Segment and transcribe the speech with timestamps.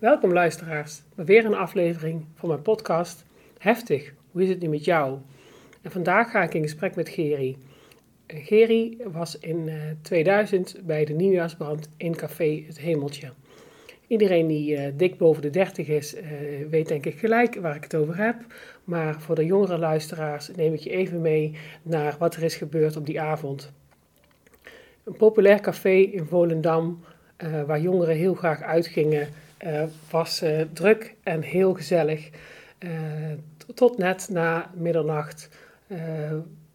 [0.00, 3.24] Welkom luisteraars weer een aflevering van mijn podcast
[3.58, 5.18] Heftig, hoe is het nu met jou?
[5.82, 7.56] En vandaag ga ik in gesprek met Geri.
[8.26, 9.70] Geri was in
[10.02, 13.32] 2000 eh, bij de nieuwjaarsbrand in Café Het Hemeltje.
[14.06, 16.16] Iedereen die uh, dik boven de 30 is,
[16.70, 18.36] weet denk ik gelijk waar ik het over heb.
[18.84, 22.96] Maar voor de jongere luisteraars neem ik je even mee naar wat er is gebeurd
[22.96, 23.72] op die avond.
[25.04, 27.04] Een populair café in Volendam,
[27.66, 29.28] waar jongeren heel graag uitgingen,
[30.10, 30.42] was
[30.72, 32.30] druk en heel gezellig.
[33.74, 35.48] tot net na middernacht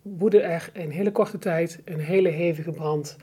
[0.01, 3.17] woedde er in hele korte tijd een hele hevige brand.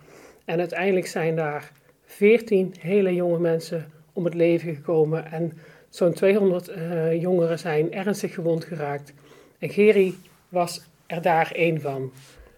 [0.45, 1.73] En uiteindelijk zijn daar
[2.05, 5.33] 14 hele jonge mensen om het leven gekomen.
[5.33, 5.53] En
[5.89, 9.13] zo'n 200 uh, jongeren zijn ernstig gewond geraakt.
[9.59, 10.15] En Geri
[10.49, 12.13] was er daar één van.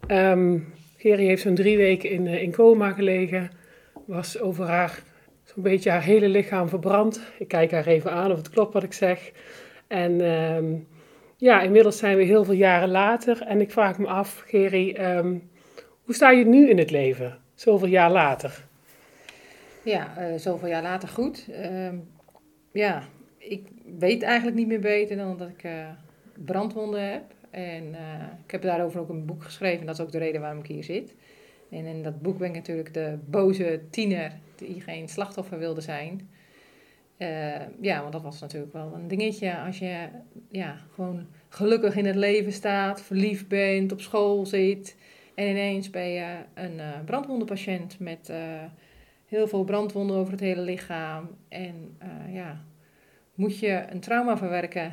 [0.09, 3.51] Um, Geri heeft zo'n drie weken in, uh, in coma gelegen.
[4.07, 5.03] Was over haar,
[5.55, 7.21] zo'n beetje haar hele lichaam verbrand.
[7.39, 9.33] Ik kijk haar even aan of het klopt wat ik zeg.
[9.87, 10.87] En um,
[11.37, 13.43] ja, inmiddels zijn we heel veel jaren later.
[13.43, 15.51] En ik vraag me af, Geri, um,
[16.03, 17.39] hoe sta je nu in het leven?
[17.55, 18.65] Zoveel jaar later.
[19.83, 21.49] Ja, uh, zoveel jaar later goed.
[21.51, 21.89] Uh,
[22.73, 23.03] ja,
[23.39, 23.69] ik
[23.99, 25.73] weet eigenlijk niet meer beter dan dat ik uh,
[26.45, 27.23] brandwonden heb.
[27.51, 27.99] En uh,
[28.45, 29.87] ik heb daarover ook een boek geschreven.
[29.87, 31.15] Dat is ook de reden waarom ik hier zit.
[31.71, 34.33] En in dat boek ben ik natuurlijk de boze tiener
[34.67, 36.29] die geen slachtoffer wilde zijn.
[37.81, 39.59] ja, want dat was natuurlijk wel een dingetje.
[39.59, 40.09] Als je
[40.51, 44.97] ja, gewoon gelukkig in het leven staat, verliefd bent, op school zit.
[45.35, 48.31] En ineens ben je een brandwondenpatiënt met
[49.35, 51.29] heel veel brandwonden over het hele lichaam.
[51.49, 52.65] En uh, ja,
[53.35, 54.93] moet je een trauma verwerken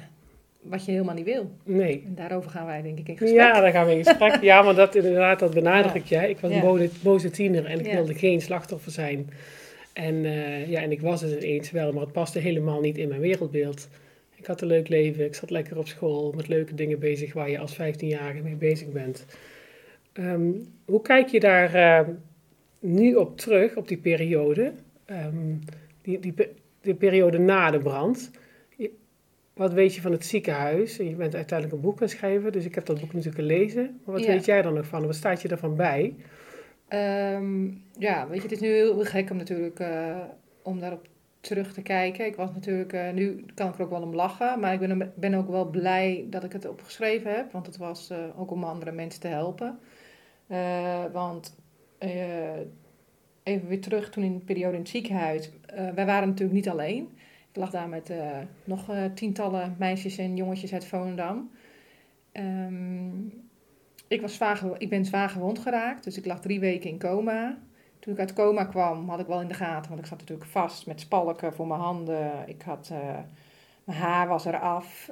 [0.61, 1.51] wat je helemaal niet wil.
[1.63, 2.03] Nee.
[2.05, 3.39] En daarover gaan wij denk ik in gesprek.
[3.39, 4.41] Ja, daar gaan we in gesprek.
[4.41, 6.19] ja, maar dat inderdaad, dat benadruk ja.
[6.19, 6.29] jij.
[6.29, 6.57] Ik was ja.
[6.57, 7.93] een boze, boze tiener en ik ja.
[7.93, 9.29] wilde geen slachtoffer zijn.
[9.93, 13.07] En, uh, ja, en ik was het ineens wel, maar het paste helemaal niet in
[13.07, 13.87] mijn wereldbeeld.
[14.35, 17.49] Ik had een leuk leven, ik zat lekker op school met leuke dingen bezig waar
[17.49, 19.25] je als 15-jarige mee bezig bent.
[20.13, 22.13] Um, hoe kijk je daar uh,
[22.79, 24.73] nu op terug, op die periode,
[25.05, 25.59] um,
[26.01, 26.33] die, die,
[26.81, 28.31] die, periode na de brand.
[29.53, 30.95] Wat weet je van het ziekenhuis?
[30.95, 33.99] Je bent uiteindelijk een boek gaan schrijven, dus ik heb dat boek natuurlijk gelezen.
[34.05, 34.31] Maar wat ja.
[34.31, 35.05] weet jij dan nog van?
[35.05, 36.15] Wat staat je ervan bij?
[36.93, 40.17] Um, ja, weet je, het is nu heel gek om natuurlijk uh,
[40.63, 41.07] om daarop
[41.39, 42.25] terug te kijken.
[42.25, 45.13] Ik was natuurlijk, uh, nu kan ik er ook wel om lachen, maar ik ben,
[45.15, 48.63] ben ook wel blij dat ik het opgeschreven heb, want het was uh, ook om
[48.63, 49.79] andere mensen te helpen.
[51.11, 51.55] want
[53.43, 55.51] even weer terug toen in de periode in het ziekenhuis.
[55.95, 57.09] Wij waren natuurlijk niet alleen.
[57.49, 58.13] Ik lag daar met
[58.63, 61.51] nog tientallen meisjes en jongetjes uit Volendam.
[62.33, 63.50] Um,
[64.11, 67.57] ik, was zwaar, ik ben zwaar gewond geraakt, dus ik lag drie weken in coma.
[67.99, 70.49] Toen ik uit coma kwam, had ik wel in de gaten, want ik zat natuurlijk
[70.49, 72.31] vast met spalken voor mijn handen.
[72.45, 72.91] Ik had,
[73.83, 75.11] mijn haar was eraf.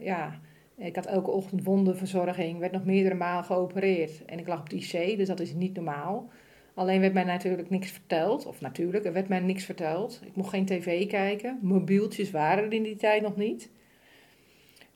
[0.00, 0.38] ja,
[0.76, 4.24] ik had elke ochtend wondenverzorging, werd nog meerdere malen geopereerd.
[4.24, 6.30] En ik lag op de IC, dus dat is niet normaal.
[6.74, 8.46] Alleen werd mij natuurlijk niks verteld.
[8.46, 10.20] Of natuurlijk, er werd mij niks verteld.
[10.24, 11.58] Ik mocht geen tv kijken.
[11.62, 13.70] Mobieltjes waren er in die tijd nog niet.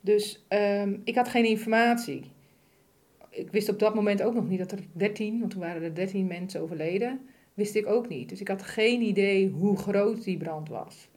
[0.01, 2.31] Dus um, ik had geen informatie.
[3.32, 5.94] Ik wist op dat moment ook nog niet dat er 13, want toen waren er
[5.94, 7.20] 13 mensen overleden.
[7.54, 8.28] Wist ik ook niet.
[8.28, 11.09] Dus ik had geen idee hoe groot die brand was.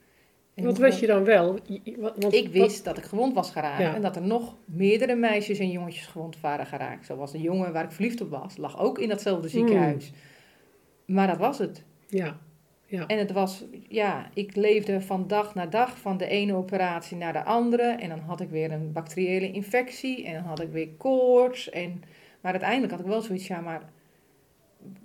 [0.54, 1.60] En wat wist je dan wel?
[1.98, 2.84] Want, ik wist wat?
[2.84, 3.82] dat ik gewond was geraakt.
[3.82, 3.96] Ja.
[3.96, 7.06] En dat er nog meerdere meisjes en jongetjes gewond waren geraakt.
[7.06, 8.58] Zoals de jongen waar ik verliefd op was.
[8.58, 10.12] Lag ook in datzelfde ziekenhuis.
[10.12, 11.16] Mm.
[11.16, 11.84] Maar dat was het.
[12.08, 12.40] Ja.
[12.86, 13.08] Ja.
[13.08, 17.34] En het was, ja, ik leefde van dag naar dag van de ene operatie naar
[17.34, 17.84] de andere.
[17.84, 20.26] En dan had ik weer een bacteriële infectie.
[20.26, 21.70] En dan had ik weer koorts.
[21.70, 22.04] En,
[22.42, 23.90] maar uiteindelijk had ik wel zoiets, ja, maar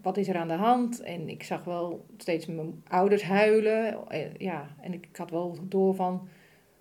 [0.02, 1.00] wat is er aan de hand?
[1.00, 3.98] En ik zag wel steeds mijn ouders huilen.
[4.38, 6.28] Ja, en ik had wel door van,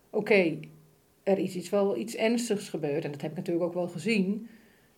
[0.10, 0.60] oké,
[1.24, 3.04] er is iets wel iets ernstigs gebeurd.
[3.04, 4.48] En dat heb ik natuurlijk ook wel gezien.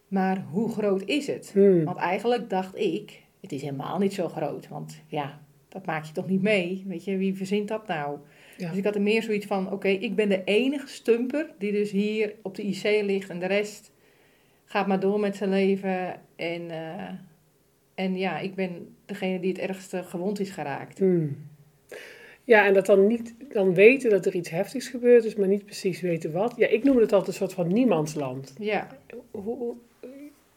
[0.07, 1.51] Maar hoe groot is het?
[1.53, 1.83] Hmm.
[1.83, 4.67] Want eigenlijk dacht ik, het is helemaal niet zo groot.
[4.67, 5.39] Want ja,
[5.71, 6.83] dat maak je toch niet mee?
[6.87, 8.17] Weet je, wie verzint dat nou?
[8.57, 8.69] Ja.
[8.69, 11.71] Dus ik had er meer zoiets van, oké, okay, ik ben de enige stumper die
[11.71, 13.29] dus hier op de IC ligt.
[13.29, 13.91] En de rest
[14.65, 16.19] gaat maar door met zijn leven.
[16.35, 16.61] En...
[16.69, 17.09] Uh,
[17.95, 20.99] En ja, ik ben degene die het ergste gewond is geraakt.
[20.99, 21.37] Hmm.
[22.43, 25.65] Ja, en dat dan niet, dan weten dat er iets heftigs gebeurd is, maar niet
[25.65, 26.53] precies weten wat.
[26.57, 28.53] Ja, ik noem het altijd een soort van niemandsland.
[28.59, 28.87] Ja,
[29.31, 29.75] Hoe, hoe-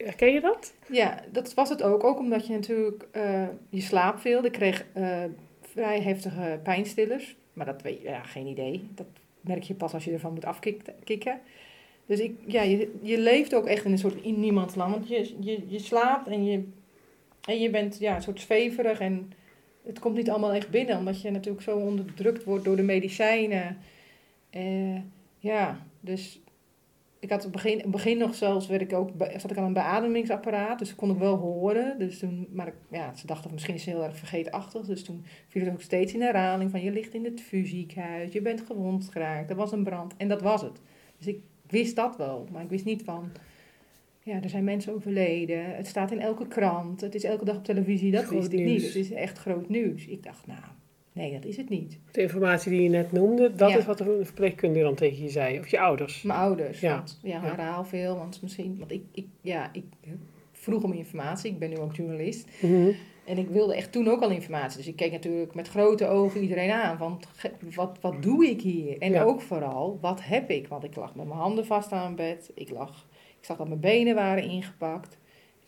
[0.04, 0.74] herken je dat?
[0.90, 2.04] ja dat was het ook.
[2.04, 4.44] Ook omdat je natuurlijk eh, je slaap veel.
[4.44, 5.24] Ik kreeg eh,
[5.60, 7.36] vrij heftige pijnstillers.
[7.52, 8.88] Maar dat weet je, ja, geen idee.
[8.94, 9.06] Dat
[9.40, 11.40] merk je pas als je ervan moet afkicken.
[12.06, 14.54] Dus ik, ja, je, je leeft ook echt in een soort in.
[14.54, 16.68] Want je, je, je slaapt en je,
[17.44, 19.00] en je bent ja, een soort zweverig.
[19.00, 19.32] En
[19.84, 20.98] het komt niet allemaal echt binnen.
[20.98, 23.78] Omdat je natuurlijk zo onderdrukt wordt door de medicijnen.
[24.50, 24.96] Eh,
[25.38, 26.40] ja, dus
[27.25, 29.56] ik had op het begin, in het begin nog zelfs, werd ik ook, zat ik
[29.56, 30.79] aan een beademingsapparaat.
[30.79, 31.99] Dus kon ik wel horen.
[31.99, 34.87] Dus toen, maar ik, ja, ze dachten misschien is ze heel erg vergeetachtig.
[34.87, 38.32] Dus toen viel het ook steeds in herhaling van je ligt in het fysiekhuis.
[38.32, 39.50] Je bent gewond geraakt.
[39.50, 40.17] Er was een brand.
[40.17, 40.81] En dat was het.
[41.19, 42.49] Dus ik wist dat wel.
[42.53, 43.31] Maar ik wist niet van...
[44.23, 45.76] Ja, er zijn mensen overleden.
[45.76, 47.00] Het staat in elke krant.
[47.00, 48.11] Het is elke dag op televisie.
[48.11, 48.82] Dat Groot wist ik niet.
[48.82, 50.06] Het is echt groot nieuws.
[50.06, 50.62] Ik dacht, nou,
[51.14, 51.99] nee, dat is het niet.
[52.11, 53.76] De informatie die je net noemde, dat Ja.
[53.76, 55.58] is wat de verpleegkundige dan tegen je zei.
[55.58, 56.22] Of je ouders.
[56.22, 56.81] Mijn ouders.
[56.81, 56.94] Ja.
[56.96, 57.40] Want, ja, Ja.
[57.43, 58.16] herhaal veel.
[58.16, 58.76] Want misschien...
[58.78, 59.84] Want ik, ik, ja, ik
[60.52, 61.50] vroeg om informatie.
[61.50, 62.49] Ik ben nu ook journalist.
[62.62, 62.90] Mhm.
[63.26, 64.76] En ik wilde echt toen ook al informatie.
[64.76, 67.19] Dus ik keek natuurlijk met grote ogen iedereen aan.
[67.37, 68.99] Ge- wat, wat doe ik hier?
[68.99, 69.22] En Ja.
[69.22, 70.69] ook vooral, wat heb ik?
[70.69, 72.50] Want ik lag met mijn handen vast aan het bed.
[72.55, 73.06] Ik, lag,
[73.38, 75.19] ik zag dat mijn benen waren ingepakt.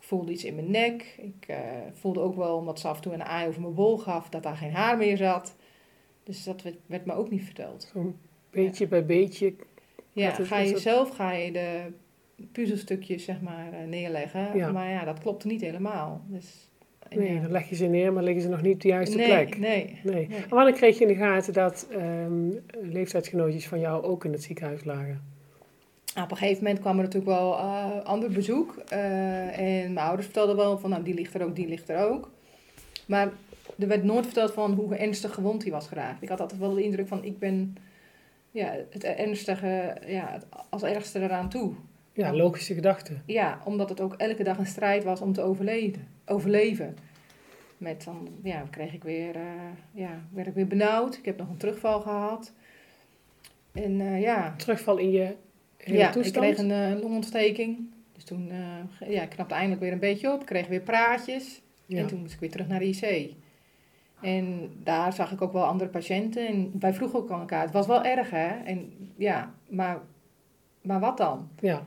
[0.06, 1.14] Voelde iets in mijn nek.
[1.19, 1.58] Ik eh,
[1.93, 4.43] voelde ook wel, omdat ze af en toe een aai over mijn bol gaf, dat
[4.43, 5.56] daar geen haar meer zat.
[6.25, 7.91] Dus dat werd, werd me ook niet verteld.
[7.93, 8.17] Zo'n
[8.50, 9.55] beetje bij beetje.
[10.12, 11.93] Ja, ga je zelf ga je de
[12.53, 14.56] puzzelstukjes zeg maar eh, neerleggen.
[14.56, 14.73] Ja.
[14.73, 16.25] Maar ja, dat klopte niet helemaal.
[16.26, 16.69] Dus,
[17.11, 17.41] Nee, ja.
[17.41, 19.58] dan leg je ze neer, maar liggen ze nog niet op de juiste nee, plek.
[19.58, 20.26] Nee, Nee.
[20.29, 20.38] nee.
[20.38, 22.50] En wanneer kreeg je in de gaten dat ehm
[22.82, 25.35] leeftijdsgenootjes van jou ook in het ziekenhuis lagen?
[26.16, 28.76] Nou, op een gegeven moment kwam er natuurlijk wel eh, ander bezoek.
[28.88, 32.10] eh, en mijn ouders vertelden wel van, nou, die ligt er ook, die ligt er
[32.10, 32.30] ook.
[33.06, 33.30] Maar
[33.78, 36.22] er werd nooit verteld van hoe ernstig gewond hij was geraakt.
[36.22, 37.76] Ik had altijd wel de indruk van, ik ben
[38.50, 41.74] ja, het ernstige, ja, het als ergste eraan toe.
[42.12, 43.12] Ja, logische gedachte.
[43.26, 46.08] Ja, omdat het ook elke dag een strijd was om te overleven.
[46.26, 46.96] overleven.
[47.78, 49.42] Met dan, ja, kreeg ik weer, eh,
[49.92, 51.16] ja, werd ik weer benauwd.
[51.16, 52.52] Ik heb nog een terugval gehad.
[53.72, 55.36] En ja, Terugval in je
[55.94, 56.46] ja, toestand.
[56.46, 57.90] ik kreeg een eh, longontsteking.
[58.14, 60.40] Dus toen eh, ja, ik knapte eindelijk weer een beetje op.
[60.40, 61.62] Ik kreeg weer praatjes.
[61.86, 61.98] ja.
[61.98, 63.34] En toen moest ik weer terug naar de IC.
[64.20, 66.46] En daar zag ik ook wel andere patiënten.
[66.46, 67.62] En wij vroegen ook aan elkaar.
[67.62, 68.48] Het was wel erg, hè?
[68.64, 70.00] En ja, maar,
[70.82, 71.48] maar wat dan?
[71.60, 71.86] ja,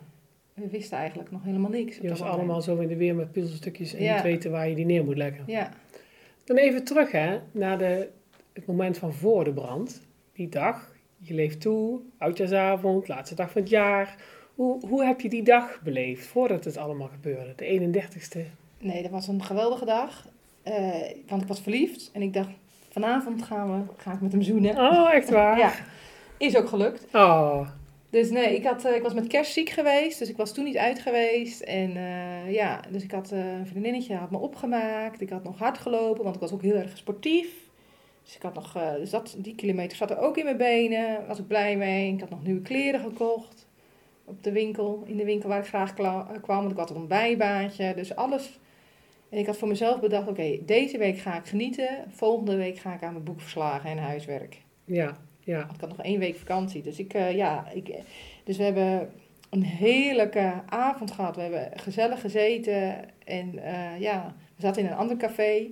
[0.53, 1.97] We wisten eigenlijk nog helemaal niks.
[1.97, 2.37] je was moment.
[2.37, 4.13] allemaal zo in de weer met puzzelstukjes en Ja.
[4.13, 5.43] niet weten waar je die neer moet leggen.
[5.47, 5.69] Ja,
[6.45, 8.09] Dan even terug hè, naar de,
[8.53, 10.01] het moment van voor de brand.
[10.33, 14.15] Die dag, je leeft toe, oudjaarsavond, laatste dag van het jaar.
[14.55, 17.53] Hoe, hoe heb je die dag beleefd voordat het allemaal gebeurde?
[17.55, 18.39] De 31ste.
[18.79, 20.27] nee, dat was een geweldige dag.
[20.63, 22.09] Eh, want ik was verliefd.
[22.13, 22.49] En ik dacht,
[22.89, 24.77] vanavond gaan we, ga ik met hem zoenen.
[24.77, 25.57] Oh, echt waar?
[25.65, 25.73] Ja,
[26.37, 27.05] is ook gelukt.
[27.13, 27.67] Oh,
[28.09, 30.63] Dus nee, ik, had, eh, ik was met kerst ziek geweest, dus ik was toen
[30.63, 31.61] niet uit geweest.
[31.61, 35.21] En eh, ja, dus ik had een vriendinnetje had me opgemaakt.
[35.21, 37.68] Ik had nog hard gelopen, want ik was ook heel erg sportief.
[38.23, 41.27] Dus ik had nog, eh, dus dat, die kilometer zat er ook in mijn benen.
[41.27, 42.13] Was ik blij mee.
[42.13, 43.67] Ik had nog nieuwe kleren gekocht
[44.29, 46.57] op de winkel, in de winkel waar ik graag eh, kwam.
[46.57, 48.59] Want ik had een bijbaantje, dus alles.
[49.29, 52.05] En ik had voor mezelf bedacht, oké, deze week ga ik genieten.
[52.09, 54.61] Volgende week ga ik aan mijn boekverslagen en huiswerk.
[54.85, 55.59] ja, ja.
[55.59, 56.81] Want ik had nog één week vakantie.
[56.81, 57.95] Dus, ik, eh, ja, ik,
[58.43, 59.11] dus we hebben
[59.49, 61.35] een heerlijke avond gehad.
[61.35, 62.95] We hebben gezellig gezeten.
[63.25, 63.51] En
[63.99, 65.67] ja, we zaten in een ander café.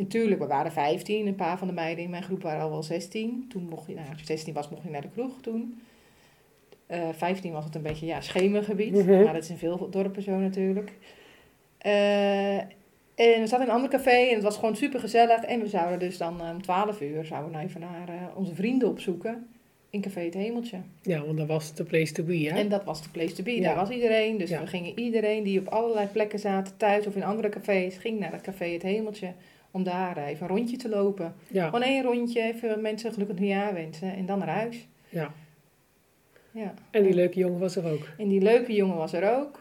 [0.00, 1.26] En tuurlijk, we waren 15.
[1.26, 3.46] Een paar van de meiden in mijn groep waren al wel 16.
[3.48, 5.80] Toen mocht je, nou, als je 16 was, mocht je naar de kroeg toen.
[6.86, 8.94] Eh 15 was het een beetje, ja, schemergebied.
[8.94, 9.22] Mhm.
[9.24, 10.92] Maar dat is in veel dorpen zo natuurlijk.
[11.78, 15.42] Eh, en we zaten in een ander café en het was gewoon super gezellig.
[15.42, 18.54] En we zouden dus dan eh, om 12 uur zouden we nou even naar onze
[18.54, 19.46] vrienden opzoeken.
[19.90, 20.76] In Café Het Hemeltje.
[21.02, 22.58] Ja, want dat was de place to be, hè?
[22.58, 23.56] En dat was de place to be.
[23.56, 23.62] Ja.
[23.62, 24.38] Daar was iedereen.
[24.38, 24.60] Dus Ja.
[24.60, 28.32] we gingen iedereen die op allerlei plekken zaten, thuis of in andere cafés, ging naar
[28.32, 29.32] het Café Het Hemeltje.
[29.70, 31.34] Om daar even een rondje te lopen.
[31.48, 34.88] Ja, Gewoon één rondje, even mensen gelukkig nieuwjaar wensen en dan naar huis.
[35.08, 35.32] ja.
[36.52, 36.74] Ja.
[36.90, 38.08] En die leuke jongen was er ook.
[38.18, 39.60] En die leuke jongen was er ook.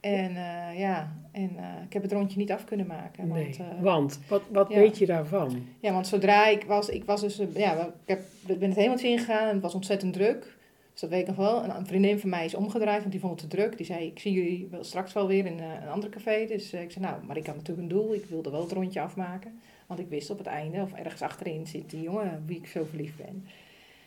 [0.00, 3.28] En eh, ja, en eh, ik heb het rondje niet af kunnen maken.
[3.28, 4.76] Nee, Want, eh, want wat, wat ja.
[4.76, 5.66] weet je daarvan?
[5.80, 8.20] Ja, want zodra ik was, ik was dus, ja, ik heb,
[8.58, 10.56] ben het hemeltje ingegaan en het was ontzettend druk.
[10.94, 11.62] Dus dat weet ik nog wel.
[11.62, 13.76] En een vriendin van mij is omgedraaid, want die vond het te druk.
[13.76, 16.46] Die zei, ik zie jullie wel straks wel weer in eh, een ander café.
[16.46, 18.14] Dus eh, ik zei, nou, maar ik had natuurlijk een doel.
[18.14, 19.60] Ik wilde wel het rondje afmaken.
[19.86, 22.84] Want ik wist op het einde, of ergens achterin, zit die jongen wie ik zo
[22.84, 23.44] verliefd ben.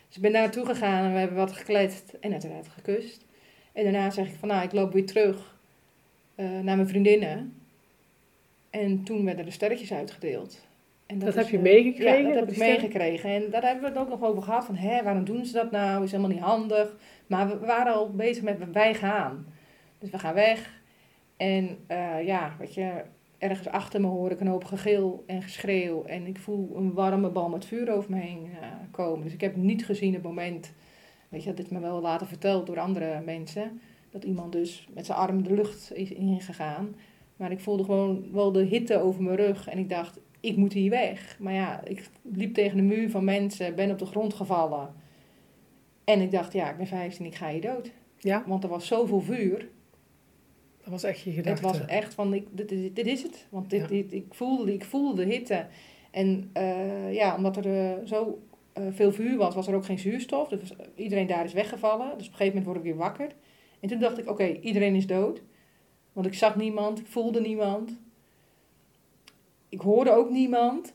[0.08, 3.26] Dus ik ben daar naartoe gegaan en we hebben wat gekletst en uiteraard gekust.
[3.74, 5.56] En daarna zeg ik van, nou, ik loop weer terug
[6.36, 7.54] eh, naar mijn vriendinnen.
[8.70, 10.67] En toen werden de sterretjes uitgedeeld.
[11.08, 13.30] En Dat is, heb je eh, meegekregen, Ja, dat heb ik meegekregen.
[13.30, 14.66] En daar hebben we het ook nog over gehad.
[14.66, 16.04] Van, hè, waarom doen ze dat nou?
[16.04, 16.96] Is helemaal niet handig.
[17.28, 19.46] Maar we waren al bezig met, wij gaan.
[20.00, 20.82] Dus we gaan weg.
[21.38, 22.92] En eh, ja, weet je,
[23.38, 26.04] ergens achter me hoor ik een hoop gegil en geschreeuw.
[26.04, 29.24] En ik voel een warme bal met vuur over me heen eh, komen.
[29.24, 30.74] Dus ik heb niet gezien het moment,
[31.30, 33.82] weet je, dat is me wel later verteld door andere mensen.
[34.10, 36.96] Dat iemand dus met zijn arm de lucht is ingegaan.
[37.36, 39.68] Maar ik voelde gewoon wel de hitte over mijn rug.
[39.68, 41.38] En ik dacht, ik moet hier weg.
[41.40, 44.94] Maar ja, ik liep tegen de muur van mensen, ben op de grond gevallen.
[46.04, 47.92] En ik dacht, ja, ik ben 15, ik ga hier dood.
[48.18, 49.70] Ja, Want er was zoveel vuur.
[50.82, 51.62] dat was echt je Het gedachte.
[51.62, 53.46] was echt van, ik, dit, dit, dit is het.
[53.50, 53.88] Want dit, Ja.
[53.88, 55.66] dit, ik, voelde, ik voelde de hitte.
[56.12, 58.42] En eh, ja, omdat er eh, zo
[58.74, 60.48] eh, veel vuur was, was er ook geen zuurstof.
[60.50, 62.06] Dus iedereen daar is weggevallen.
[62.18, 63.28] Dus op een gegeven moment word ik weer wakker.
[63.80, 65.42] En toen dacht ik, oké, iedereen is dood.
[66.14, 68.00] Want ik zag niemand, ik voelde niemand.
[69.70, 70.94] Ik hoorde ook niemand.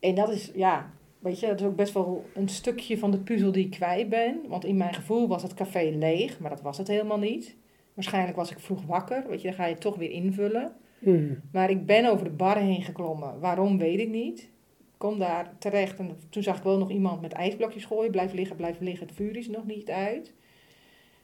[0.00, 3.18] En dat is, ja, weet je, dat is ook best wel een stukje van de
[3.18, 4.40] puzzel die ik kwijt ben.
[4.48, 7.56] Want in mijn gevoel was het café leeg, maar dat was het helemaal niet.
[7.94, 10.72] Waarschijnlijk was ik vroeg wakker, weet je, dan ga je het toch weer invullen.
[10.98, 11.40] Hmm.
[11.52, 13.40] Maar ik ben over de bar heen geklommen.
[13.40, 14.40] Waarom, weet ik niet.
[14.78, 18.10] Ik kom daar terecht en toen zag ik wel nog iemand met ijsblokjes gooien.
[18.10, 20.32] Blijf liggen, blijf liggen, het vuur is nog niet uit.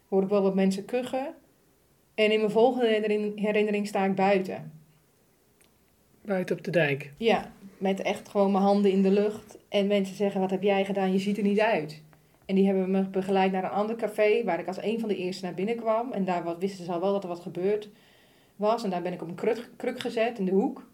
[0.09, 1.35] Hoor ik wel wat mensen kuchen.
[2.14, 2.87] En in mijn volgende
[3.37, 4.73] herinnering sta ik buiten.
[6.24, 7.12] Buiten op de dijk.
[7.16, 9.58] Ja, met echt gewoon mijn handen in de lucht.
[9.68, 11.12] En mensen zeggen, wat heb jij gedaan?
[11.12, 12.02] Je ziet er niet uit.
[12.46, 15.16] En die hebben me begeleid naar een ander café, waar ik als een van de
[15.16, 16.12] eerste naar binnen kwam.
[16.12, 17.88] En daar wisten ze al wel dat er wat gebeurd
[18.56, 18.84] was.
[18.84, 20.86] En daar ben ik op een kruk, kruk gezet in de hoek.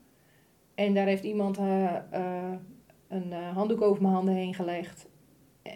[0.75, 2.53] En daar heeft iemand eh, eh,
[3.09, 5.07] een eh, handdoek over mijn handen heen gelegd.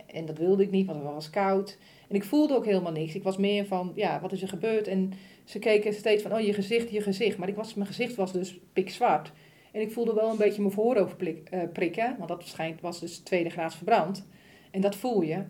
[0.06, 1.78] En dat wilde ik niet, want het was koud.
[2.08, 3.14] En ik voelde ook helemaal niks.
[3.14, 4.88] Ik was meer van, ja, wat is er gebeurd?
[4.88, 5.12] En
[5.44, 7.38] ze keken steeds van, oh, je gezicht, je gezicht.
[7.38, 9.32] Maar ik was, mijn gezicht was dus pikzwart.
[9.75, 12.14] En ik voelde wel een beetje mijn voorhoofd eh, prikken.
[12.16, 14.26] Want dat schijnt, was dus tweede graads verbrand.
[14.71, 15.43] En dat voel je.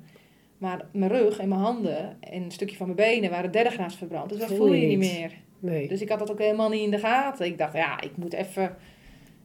[0.58, 3.96] Maar mijn rug en mijn handen en een stukje van mijn benen waren derde graads
[3.96, 4.28] verbrand.
[4.28, 5.32] Dus dat Voel je niet meer.
[5.58, 5.88] Nee.
[5.88, 7.46] Dus ik had dat ook helemaal niet in de gaten.
[7.46, 8.76] Ik dacht, ja, ik moet even,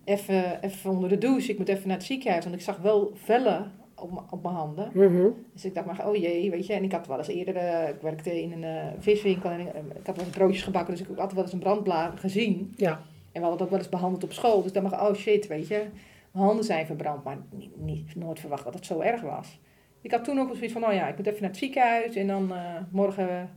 [0.03, 1.51] even, even onder de douche.
[1.51, 2.43] Ik moet even naar het ziekenhuis.
[2.43, 4.89] Want ik zag wel vellen op, op mijn handen.
[4.93, 5.27] Mhm.
[5.53, 6.73] Dus ik dacht maar, oh jee, weet je.
[6.73, 9.49] En ik had wel eens eerder, eh, ik werkte in een eh, viswinkel.
[9.49, 9.67] En ik,
[9.99, 10.95] ik had wel eens broodjes gebakken.
[10.95, 12.73] Dus ik had wel eens een brandblaar gezien.
[12.75, 14.61] Ja, En we hadden het ook wel eens behandeld op school.
[14.61, 15.85] Dus dan mag oh shit, weet je.
[16.31, 17.23] Mijn handen zijn verbrand.
[17.23, 19.59] Maar niet, niet, nooit verwacht dat het zo erg was.
[20.01, 22.15] Ik had toen ook zoiets van, oh ja, ik moet even naar het ziekenhuis.
[22.15, 23.49] En dan eh, morgen,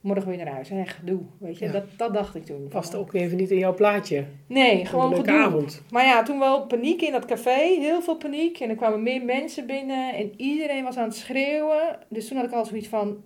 [0.00, 0.70] morgen weer naar huis.
[0.70, 1.64] Echt, doe, weet je.
[1.64, 1.72] Ja.
[1.72, 2.68] Dat, dat dacht ik toen.
[2.68, 4.24] past Van, ook even niet in jouw plaatje.
[4.46, 5.82] Nee, Gewoon een avond.
[5.90, 7.58] Maar ja, toen wel paniek in dat café.
[7.78, 8.60] Heel veel paniek.
[8.60, 10.14] En er kwamen meer mensen binnen.
[10.14, 11.98] En iedereen was aan het schreeuwen.
[12.08, 13.24] Dus toen had ik al zoiets van...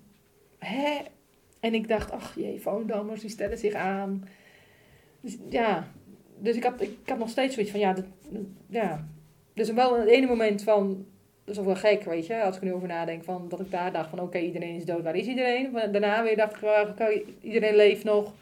[0.59, 0.99] Hè?
[1.61, 4.29] En ik dacht, ach jee, Voondammers, die stellen zich aan.
[5.25, 5.87] Dus ja,
[6.39, 8.05] dus ik had, ik had nog steeds zoiets van, ja, dat,
[8.67, 9.07] ja.
[9.55, 11.05] Dus wel het ene moment van,
[11.45, 13.61] dat is ook wel gek, weet je, als ik er nu over nadenk, van, dat
[13.61, 15.71] ik daar dacht van, oké, iedereen is dood, waar is iedereen?
[15.71, 18.33] Maar daarna weer dacht ik, oké, iedereen leeft nog.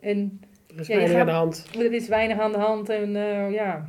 [0.00, 0.40] En
[0.74, 1.66] Er is Ja, weinig gaat- aan de hand.
[1.78, 3.86] er is weinig aan de hand en eh, ja.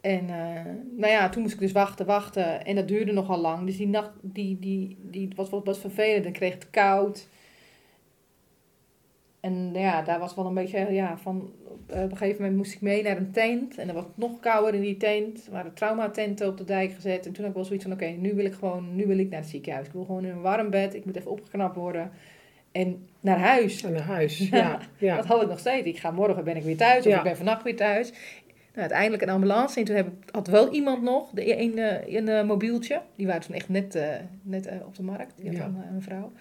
[0.00, 0.64] En eh,
[0.96, 2.64] nou ja, toen moest ik dus wachten, wachten.
[2.64, 3.66] En dat duurde nogal lang.
[3.66, 6.24] Dus die nacht, die, die, die was wat, wat vervelend.
[6.24, 7.28] Dan kreeg het koud.
[9.44, 11.52] En ja, daar was wel een beetje, ja, van...
[11.86, 13.78] eh, op een gegeven moment moest ik mee naar een tent.
[13.78, 15.46] En dan was het nog kouder in die tent.
[15.46, 17.26] Er waren traumatenten op de dijk gezet.
[17.26, 19.30] En toen had ik wel zoiets van, oké, nu wil ik gewoon, nu wil ik
[19.30, 19.86] naar het ziekenhuis.
[19.86, 20.94] Ik wil gewoon in een warm bed.
[20.94, 22.10] Ik moet even opgeknapt worden.
[22.72, 23.82] En naar huis.
[23.82, 24.38] En naar huis.
[24.50, 25.16] Ja, ja.
[25.16, 25.86] Dat had ik nog steeds.
[25.86, 27.16] Ik ga morgen ben ik weer thuis of Ja.
[27.18, 28.10] ik ben vannacht weer thuis.
[28.10, 29.78] Nou, uiteindelijk een ambulance.
[29.78, 33.00] En toen heb ik, had wel iemand nog, de, een, eh, een eh, mobieltje.
[33.16, 33.98] Die waren toen echt net,
[34.42, 35.32] net op de markt.
[35.36, 35.62] Die had Ja.
[35.84, 36.32] eh, een vrouw.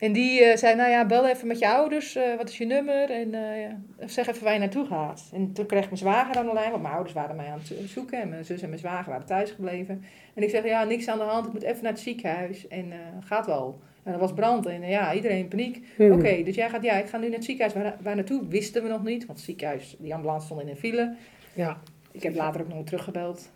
[0.00, 2.14] En die eh, zei, nou ja, bel even met je ouders.
[2.16, 3.10] eh, wat is je nummer?
[3.10, 3.70] En eh,
[4.06, 5.30] zeg even waar je naartoe gaat.
[5.32, 6.70] En toen kreeg mijn zwager aan de lijn.
[6.70, 8.20] Want mijn ouders waren mij aan het zo- zoeken.
[8.20, 10.04] En mijn zus en mijn zwager waren thuis gebleven.
[10.34, 11.46] En ik zeg, ja, niks aan de hand.
[11.46, 12.68] Ik moet even naar het ziekenhuis.
[12.68, 12.92] En
[13.24, 13.80] gaat wel.
[14.02, 14.66] En er was brand.
[14.66, 15.86] En ja, iedereen in paniek.
[16.12, 17.74] Oké, dus jij gaat, ja, ik ga nu naar het ziekenhuis.
[17.82, 20.76] Waar, waar naartoe wisten we nog niet, want het ziekenhuis, die ambulance stond in een
[20.76, 21.14] file.
[21.52, 21.78] Ja,
[22.12, 23.50] Ik heb later ook nog teruggebeld.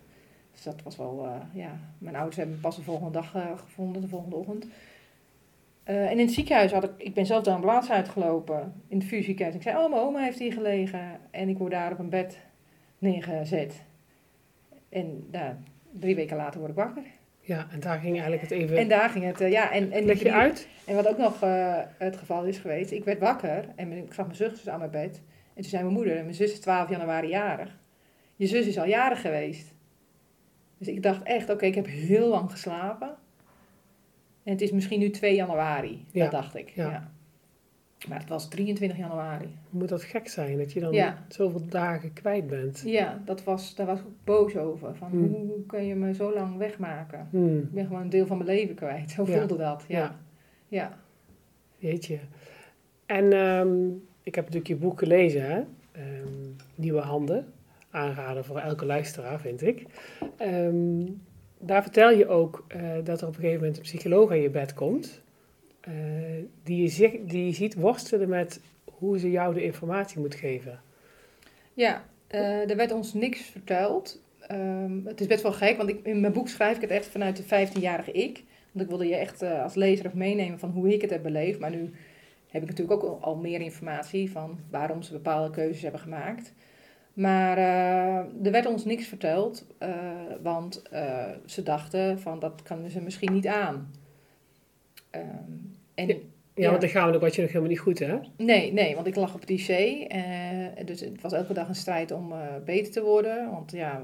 [0.52, 4.08] Dus dat was wel, ja, mijn ouders hebben me pas de volgende dag gevonden, de
[4.08, 4.66] volgende ochtend.
[5.84, 9.06] Eh, en in het ziekenhuis had ik, ik ben zelf de ambulance uitgelopen, in het
[9.06, 9.56] vuurziekenhuis.
[9.56, 11.18] Ik zei, oh, mijn oma heeft hier gelegen.
[11.30, 12.38] En ik word daar op een bed
[12.98, 13.82] neergezet.
[14.88, 15.54] En nou,
[15.90, 17.02] drie weken later word ik wakker.
[17.40, 18.76] ja, en daar ging eigenlijk het even...
[18.76, 19.70] En daar ging het, eh, ja.
[19.70, 20.68] En, en Leg je uit?
[20.84, 24.26] en wat ook nog eh, het geval is geweest, ik werd wakker en ik zag
[24.26, 25.22] mijn zus aan mijn bed.
[25.54, 27.78] En toen zei mijn moeder, mijn zus is 12 januari jarig.
[28.36, 29.74] Je zus is al jarig geweest.
[30.78, 33.16] Dus ik dacht echt, oké, ik heb heel lang geslapen.
[34.44, 36.68] En het is misschien nu 2 januari, Ja, dat dacht ik.
[36.68, 36.90] ja.
[36.90, 37.12] Ja.
[38.08, 39.48] Maar het was 23 januari.
[39.70, 41.24] Moet dat gek zijn, dat je dan Ja.
[41.28, 42.82] zoveel dagen kwijt bent?
[42.86, 44.94] Ja, dat was, daar was ik boos over.
[44.96, 45.28] Van Hmm.
[45.28, 47.28] hoe kun je me zo lang wegmaken?
[47.30, 49.10] Hmm, Ik ben gewoon een deel van mijn leven kwijt.
[49.10, 49.84] Zo voelde dat.
[49.88, 50.20] Ja.
[50.68, 50.98] Ja.
[51.76, 52.18] Jeetje.
[53.06, 53.86] En ehm,
[54.22, 55.62] ik heb natuurlijk je boek gelezen, hè?
[55.92, 56.28] Ehm,
[56.74, 57.46] Nieuwe Handen.
[57.90, 59.86] Aanraden voor elke luisteraar, vind ik.
[60.36, 61.02] Ehm,
[61.66, 64.50] daar vertel je ook eh, dat er op een gegeven moment een psycholoog aan je
[64.50, 65.22] bed komt.
[65.80, 65.92] eh,
[66.62, 70.80] die, je die ziet worstelen met hoe ze jou de informatie moet geven.
[71.74, 74.22] Ja, eh, er werd ons niks verteld.
[74.40, 77.06] Ehm, het is best wel gek, want ik, in mijn boek schrijf ik het echt
[77.06, 78.42] vanuit de 15-jarige ik.
[78.72, 81.58] Want ik wilde je echt als lezer ook meenemen van hoe ik het heb beleefd.
[81.58, 81.90] Maar nu
[82.48, 86.52] heb ik natuurlijk ook al meer informatie van waarom ze bepaalde keuzes hebben gemaakt.
[87.14, 89.90] Maar eh, er werd ons niks verteld, eh,
[90.42, 93.90] want eh, ze dachten van dat kan ze misschien niet aan.
[95.10, 95.24] Ehm,
[95.94, 96.14] en Ja.
[96.54, 96.70] Ja, Ja.
[96.70, 98.18] want lichamelijk was je nog helemaal niet goed, hè?
[98.36, 99.66] Nee, nee, want ik lag op het IC.
[100.86, 103.50] dus het was elke dag een strijd om beter te worden.
[103.50, 104.02] Want ja,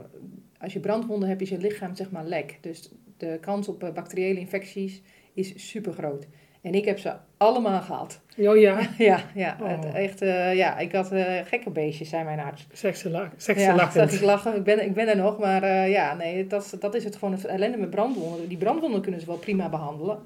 [0.58, 2.58] als je brandwonden hebt, is je lichaam zeg maar lek.
[2.60, 5.02] Dus de kans op bacteriële infecties
[5.34, 6.26] is super groot.
[6.62, 8.20] En ik heb ze allemaal gehad.
[8.36, 9.68] Oh ja, Ja, ja, Oh.
[9.68, 12.66] het, echt, eh, ja ik had eh, gekke beestjes, zei mijn arts.
[12.72, 14.56] sekse, la sekse Ja, zag ik lachen.
[14.56, 17.34] Ik ben, ik ben er nog, maar eh, ja, nee, dat, dat is het gewoon
[17.34, 18.48] het ellende met brandwonden.
[18.48, 20.18] Die brandwonden kunnen ze wel prima behandelen.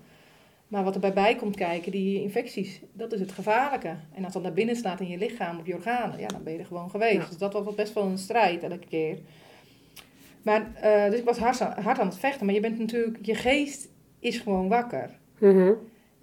[0.69, 3.95] Maar wat er bij komt kijken, die infecties, dat is het gevaarlijke.
[4.15, 6.53] En als dat naar binnen slaat in je lichaam, op je organen, ja, dan ben
[6.53, 7.23] je er gewoon geweest.
[7.23, 7.27] Ja.
[7.29, 9.19] Dus dat was best wel een strijd elke keer.
[10.43, 10.67] Maar,
[11.11, 12.47] dus ik was hard aan, hard aan het vechten.
[12.47, 13.89] Maar je bent natuurlijk, je geest
[14.19, 15.11] is gewoon wakker.
[15.39, 15.73] Mhm.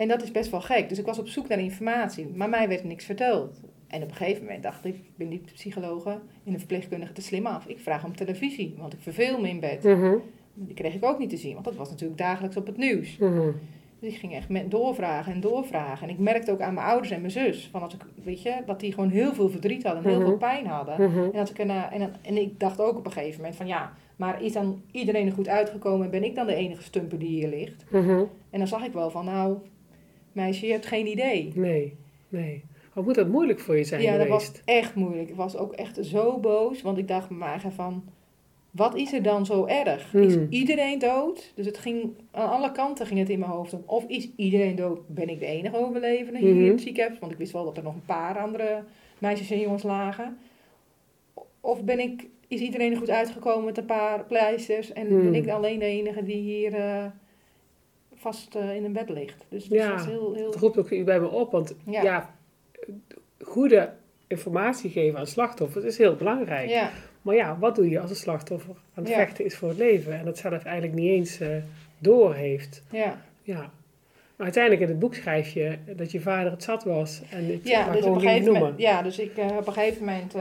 [0.01, 0.89] En dat is best wel gek.
[0.89, 3.59] Dus ik was op zoek naar informatie, maar mij werd niks verteld.
[3.87, 6.09] En op een gegeven moment dacht ik, ik ben niet psychologe
[6.45, 7.65] en de verpleegkundige te slim af.
[7.65, 9.83] Ik vraag om televisie, want ik verveel me in bed.
[9.83, 10.15] Mhm.
[10.53, 13.17] Die kreeg ik ook niet te zien, want dat was natuurlijk dagelijks op het nieuws.
[13.17, 13.49] Mhm.
[13.99, 16.07] Dus ik ging echt met doorvragen en doorvragen.
[16.07, 18.53] En ik merkte ook aan mijn ouders en mijn zus, van dat, ik, weet je,
[18.65, 20.27] dat die gewoon heel veel verdriet hadden en heel Mhm.
[20.27, 20.95] veel pijn hadden.
[20.95, 23.67] En, dat ik erna, en, dan- en ik dacht ook op een gegeven moment van
[23.67, 27.19] ja, maar is dan iedereen er goed uitgekomen en ben ik dan de enige stumper
[27.19, 27.85] die hier ligt?
[28.49, 29.57] En dan zag ik wel van nou,
[30.33, 31.51] meisje, je hebt geen idee.
[31.55, 31.95] Nee,
[32.29, 32.63] nee.
[32.93, 34.61] Wat moet dat moeilijk voor je zijn ja, dat was geweest?
[34.65, 35.29] echt moeilijk.
[35.29, 38.03] Ik was ook echt zo boos, want ik dacht eigen van,
[38.71, 40.13] wat is er dan zo erg?
[40.13, 40.47] Is Hmm.
[40.49, 41.51] iedereen dood?
[41.55, 43.83] Dus het ging, aan alle kanten ging het in mijn hoofd om.
[43.85, 44.99] Of is iedereen dood?
[45.07, 46.63] Ben ik de enige overlevende hier Mhm.
[46.63, 47.19] in het ziekenhuis?
[47.19, 48.83] Want ik wist wel dat er nog een paar andere
[49.17, 50.37] meisjes en jongens lagen.
[51.61, 54.93] Of ben ik, is iedereen er goed uitgekomen met een paar pleisters?
[54.93, 55.21] En Hmm.
[55.21, 57.05] ben ik alleen de enige die hier eh,
[58.21, 59.45] vast eh, in een bed ligt?
[59.49, 60.53] Dus Ja, was heel, heel...
[60.53, 62.01] Roept ook bij me op, want Ja.
[62.03, 62.33] ja,
[63.41, 63.89] goede
[64.27, 66.69] informatie geven aan slachtoffers is heel belangrijk.
[66.69, 66.89] Ja,
[67.21, 69.15] Maar ja, wat doe je als een slachtoffer aan het Ja.
[69.15, 71.49] vechten is voor het leven en dat zelf eigenlijk niet eens eh
[71.97, 72.83] door heeft?
[72.91, 73.21] ja.
[73.43, 73.71] Ja.
[74.35, 77.67] Maar uiteindelijk in het boek schrijf je dat je vader het zat was en het
[77.67, 78.61] Ja, dus gewoon op een ging gegeven noemen.
[78.61, 80.33] moment, ja, dus ik, eh, op een gegeven moment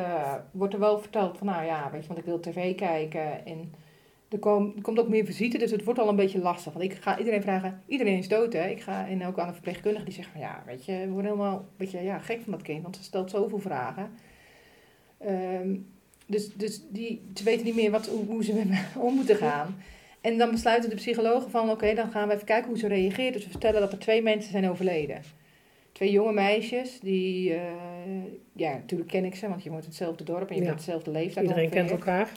[0.50, 3.72] wordt er wel verteld van, nou ja, weet je, want ik wil tv kijken en
[4.30, 6.72] er, kom, er komt ook meer visite, dus het wordt al een beetje lastig.
[6.72, 9.52] Want ik ga iedereen vragen, iedereen is dood hè, ik ga, en ook aan de
[9.52, 12.52] verpleegkundige die zegt van, ja, weet je, we worden helemaal een beetje ja, gek van
[12.52, 14.10] dat kind, want ze stelt zoveel vragen.
[15.18, 15.74] Ehm,
[16.26, 19.76] dus dus die, ze weten niet meer wat, hoe, ze met me om moeten gaan.
[20.20, 23.32] En dan besluiten de psychologen van, oké, dan gaan we even kijken hoe ze reageert.
[23.34, 25.22] Dus we vertellen dat er twee mensen zijn overleden.
[25.92, 27.60] Twee jonge meisjes, die, eh,
[28.52, 30.66] ja, natuurlijk ken ik ze, want je woont in hetzelfde dorp en je Ja.
[30.66, 31.86] bent hetzelfde leeftijd Iedereen ongeveer.
[31.86, 32.30] kent elkaar.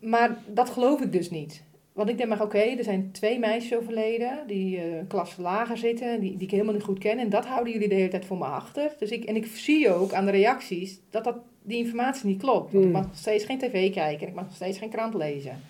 [0.00, 1.62] Maar dat geloof ik dus niet.
[1.92, 5.76] Want ik denk maar, oké, er zijn twee meisjes overleden die eh, een klas lager
[5.76, 7.18] zitten, die, die ik helemaal niet goed ken.
[7.18, 8.92] En dat houden jullie de hele tijd voor me achter.
[8.98, 12.72] Dus ik, en ik zie ook aan de reacties dat, dat die informatie niet klopt.
[12.72, 13.00] Want ik Hmm.
[13.00, 15.60] mag nog steeds geen tv kijken en ik mag nog steeds geen krant lezen.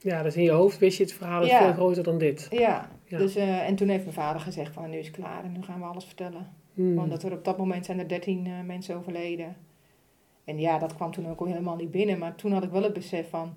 [0.00, 1.58] Ja, dus in je hoofd wist je het verhaal is Ja.
[1.64, 2.46] veel groter dan dit.
[2.50, 3.18] Ja, Ja.
[3.18, 5.62] Dus, eh, en toen heeft mijn vader gezegd van nu is het klaar en nu
[5.62, 6.48] gaan we alles vertellen.
[6.74, 6.94] Hmm.
[6.94, 9.56] Want dat er op dat moment zijn er 13 eh, mensen overleden.
[10.48, 12.18] En ja, dat kwam toen ook al helemaal niet binnen.
[12.18, 13.54] Maar toen had ik wel het besef van,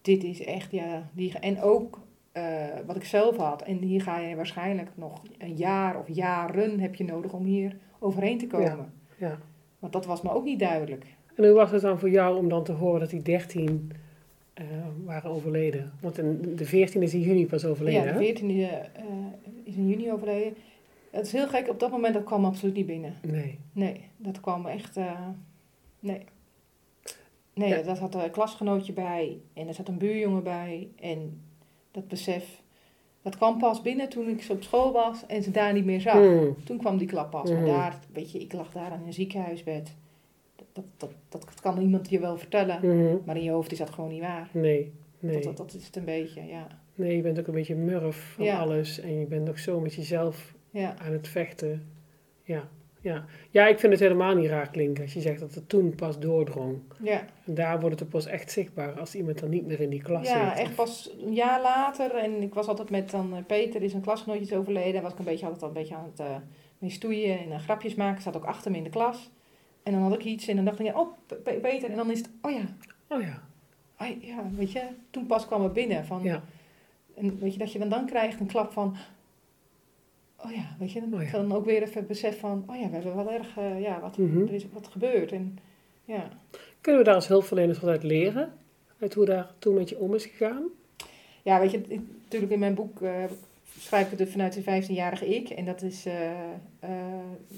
[0.00, 1.08] dit is echt, ja...
[1.12, 2.00] Die, en ook
[2.32, 3.62] eh, wat ik zelf had.
[3.62, 7.76] En hier ga je waarschijnlijk nog een jaar of jaren heb je nodig om hier
[7.98, 8.92] overheen te komen.
[9.16, 9.38] Ja.
[9.78, 11.04] Want dat was me ook niet duidelijk.
[11.34, 13.92] En hoe was het dan voor jou om dan te horen dat die 13
[14.54, 14.64] eh,
[15.04, 15.92] waren overleden?
[16.00, 19.04] Want in, de 14 is in juni pas overleden, ja, de 14e eh,
[19.64, 20.54] is in juni overleden.
[21.10, 23.14] Het is heel gek, op dat moment dat kwam absoluut niet binnen.
[23.22, 23.58] Nee.
[23.72, 24.98] Nee, dat kwam echt.
[26.00, 26.24] nee.
[27.54, 27.82] Nee, Ja.
[27.82, 30.88] dat had een klasgenootje bij en er zat een buurjongen bij.
[31.00, 31.40] En
[31.90, 32.62] dat besef,
[33.22, 36.14] dat kwam pas binnen toen ik op school was en ze daar niet meer zag.
[36.14, 36.56] Hmm.
[36.64, 37.50] Toen kwam die klap pas.
[37.50, 39.94] Maar daar, weet je, ik lag daar in een ziekenhuisbed.
[40.56, 43.16] Dat, dat, dat, dat kan iemand je wel vertellen, Mhm.
[43.24, 44.48] maar in je hoofd is dat gewoon niet waar.
[44.52, 44.92] Nee.
[45.18, 45.34] Nee.
[45.34, 46.66] Dat, dat, dat is het een beetje, ja.
[46.94, 48.58] nee, je bent ook een beetje murf van Ja.
[48.60, 49.00] alles.
[49.00, 50.94] En je bent ook zo met jezelf Ja.
[50.98, 51.86] aan het vechten.
[52.42, 52.68] Ja,
[53.02, 53.24] ja.
[53.50, 56.18] ja, ik vind het helemaal niet raar klinken als je zegt dat het toen pas
[56.18, 56.78] doordrong.
[57.02, 60.02] Ja, En daar wordt het pas echt zichtbaar als iemand dan niet meer in die
[60.02, 60.58] klas ja zit.
[60.58, 62.14] echt pas een jaar later.
[62.14, 65.02] En ik was altijd met dan eh, Peter, is een klasgenootje is overleden.
[65.02, 66.42] was ik een beetje, altijd al een beetje aan het
[66.78, 68.22] mee stoeien en eh, grapjes maken.
[68.22, 69.30] Zat ook achter me in de klas.
[69.82, 71.12] En dan had ik iets en dan dacht ik, ja, oh,
[71.42, 71.90] Peter.
[71.90, 72.64] En dan is het, oh ja,
[73.12, 73.42] Oh ja,
[73.98, 74.82] oh ja, weet je.
[75.10, 76.22] Toen pas kwam het binnen van...
[76.22, 76.42] ja,
[77.14, 78.96] En weet je, dat je dan, dan krijgt een klap van...
[80.44, 81.30] Oh ja, weet je, dan, Oh ja.
[81.30, 82.64] dan ook weer even het besef van...
[82.66, 84.40] Oh ja, we hebben wel erg, eh, ja, wat, Mhm.
[84.42, 85.32] er is wat gebeurd.
[85.32, 85.58] En
[86.04, 86.28] ja,
[86.80, 88.52] Kunnen we daar als hulpverleners wat uit leren?
[89.00, 90.62] Uit hoe daar toen met je om is gegaan?
[91.42, 93.12] ja weet je, ik- natuurlijk in mijn boek eh,
[93.78, 95.48] schrijf ik het vanuit de 15-jarige ik.
[95.48, 96.30] En dat is, eh,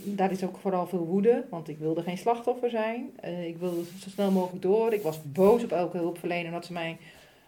[0.04, 1.44] daar is ook vooral veel woede.
[1.50, 3.10] Want ik wilde geen slachtoffer zijn.
[3.46, 4.92] Ik wilde zo snel mogelijk door.
[4.92, 6.96] Ik was boos op elke hulpverlener dat ze mij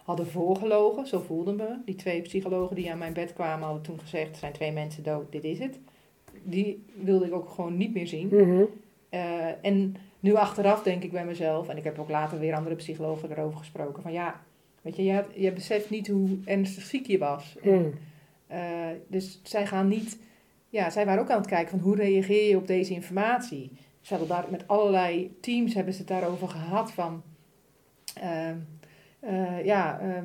[0.06, 1.06] hadden voorgelogen.
[1.06, 1.76] Zo voelden me.
[1.84, 4.30] Die twee psychologen die aan mijn bed kwamen hadden toen gezegd...
[4.30, 5.78] er zijn twee mensen dood, dit is het.
[6.42, 8.26] Die wilde ik ook gewoon niet meer zien.
[8.26, 8.62] Mhm.
[9.08, 12.74] Eh, en nu achteraf denk ik bij mezelf, en ik heb ook later weer andere
[12.74, 14.40] psychologen erover gesproken, van ja,
[14.82, 17.56] weet je, je, je beseft niet hoe ernstig ziek je was.
[17.62, 17.92] En, Mm.
[18.46, 18.60] eh,
[19.06, 20.18] dus zij gaan niet,
[20.68, 23.70] ja, zij waren ook aan het kijken van hoe reageer je op deze informatie.
[24.00, 27.22] Ze hadden daar met allerlei teams hebben ze het daarover gehad van,
[28.14, 28.56] ehm,
[29.26, 30.24] eh, ja, ehm,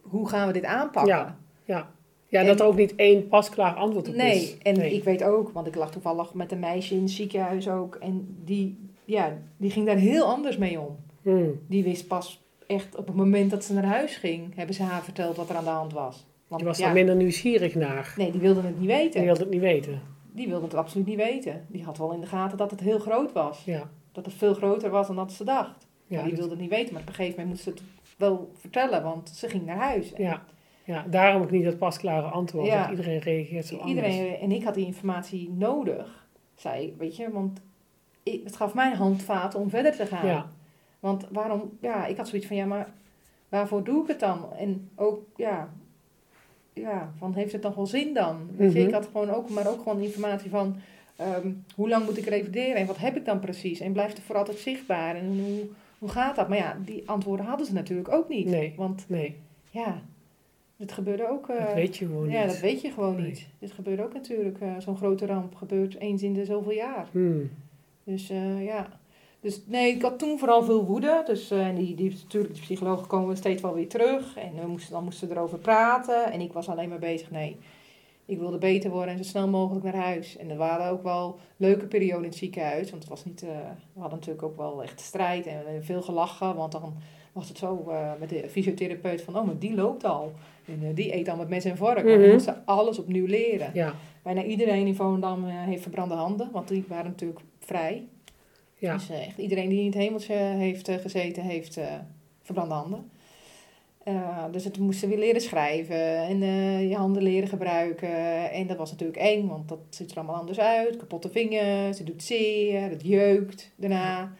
[0.00, 1.14] hoe gaan we dit aanpakken?
[1.14, 1.90] Ja, Ja,
[2.28, 4.20] ja En- dat er ook niet één pasklaar antwoord op is.
[4.22, 4.94] Nee, en Nee.
[4.94, 7.94] ik weet ook, want ik lag toevallig met een meisje in het ziekenhuis ook.
[7.94, 10.96] En die, ja, die ging daar heel anders mee om.
[11.22, 11.60] Mm.
[11.68, 15.02] Die wist pas echt op het moment dat ze naar huis ging, hebben ze haar
[15.02, 16.26] verteld wat er aan de hand was.
[16.48, 18.14] Want, Je was ja, daar minder nieuwsgierig naar.
[18.16, 19.20] Nee, die wilde het niet En weten.
[19.20, 20.00] je wilde het niet weten.
[20.32, 21.64] Die wilde het absoluut niet weten.
[21.68, 23.62] Die had wel in de gaten dat het heel groot was.
[23.64, 25.86] Ja, Dat het veel groter was dan dat ze dacht.
[26.06, 28.01] ja, maar die wilde het niet weten, maar op een gegeven moment moest ze het
[28.28, 30.12] wel vertellen, want ze ging naar huis.
[30.16, 30.44] ja,
[30.84, 32.66] ja, daarom ook niet dat pasklare antwoord.
[32.66, 32.78] Ja.
[32.78, 33.90] Want iedereen reageert zo anders.
[33.94, 37.60] Iedereen, en ik had die informatie nodig, zei ik, weet je, want
[38.22, 40.26] ik, het gaf mij handvaten om verder te gaan.
[40.26, 40.46] Ja,
[41.00, 42.88] Want waarom, ja, ik had zoiets van, ja, maar
[43.48, 44.52] waarvoor doe ik het dan?
[44.58, 45.72] En ook, ja,
[46.72, 48.48] ja, van heeft het dan wel zin dan?
[48.56, 48.88] Weet je, Mhm.
[48.88, 50.76] ik had gewoon ook, maar ook gewoon informatie van,
[51.16, 53.80] ehm, hoe lang moet ik revalideren en wat heb ik dan precies?
[53.80, 55.66] En blijft het voor altijd zichtbaar en hoe,
[56.02, 56.48] hoe gaat dat?
[56.48, 58.46] Maar ja, die antwoorden hadden ze natuurlijk ook niet.
[58.46, 58.74] Nee.
[58.76, 59.36] Want nee,
[59.70, 60.02] ja,
[60.76, 61.48] het gebeurde ook...
[61.48, 62.50] eh, dat weet je gewoon ja, niet.
[62.52, 63.26] dat weet je gewoon Nee.
[63.26, 63.46] niet.
[63.58, 64.60] Dit gebeurt ook natuurlijk.
[64.60, 67.06] eh, Zo'n grote ramp gebeurt eens in de zoveel jaar.
[67.12, 67.50] Hmm.
[68.04, 69.00] Dus eh, ja.
[69.40, 71.22] Dus nee, ik had toen vooral veel woede.
[71.26, 74.36] Dus en die, die, natuurlijk, de psychologen komen steeds wel weer terug.
[74.36, 76.32] En we moesten, dan moesten we erover praten.
[76.32, 77.56] En ik was alleen maar bezig, nee.
[78.32, 80.36] Ik wilde beter worden en zo snel mogelijk naar huis.
[80.36, 82.90] En er waren ook wel leuke perioden in het ziekenhuis.
[82.90, 83.48] Want het was niet, eh,
[83.92, 86.56] we hadden natuurlijk ook wel echt strijd en veel gelachen.
[86.56, 86.94] Want dan
[87.32, 90.32] was het zo eh, met de fysiotherapeut van, oh, maar die loopt al.
[90.64, 92.04] En eh, die eet al met mes en vork.
[92.04, 92.18] Mhm.
[92.18, 93.70] we moesten alles opnieuw leren.
[93.74, 96.48] Ja, Bijna iedereen in Volendam heeft verbrande handen.
[96.52, 98.08] Want die waren natuurlijk vrij.
[98.78, 101.80] ja, Dus echt iedereen die in het hemeltje heeft gezeten, heeft
[102.42, 103.10] verbrande handen.
[104.04, 108.50] Eh, dus het moesten weer leren schrijven en eh, je handen leren gebruiken.
[108.50, 110.96] En dat was natuurlijk eng, want dat ziet er allemaal anders uit.
[110.96, 114.32] Kapotte vingers, het doet zeer, het jeukt daarna.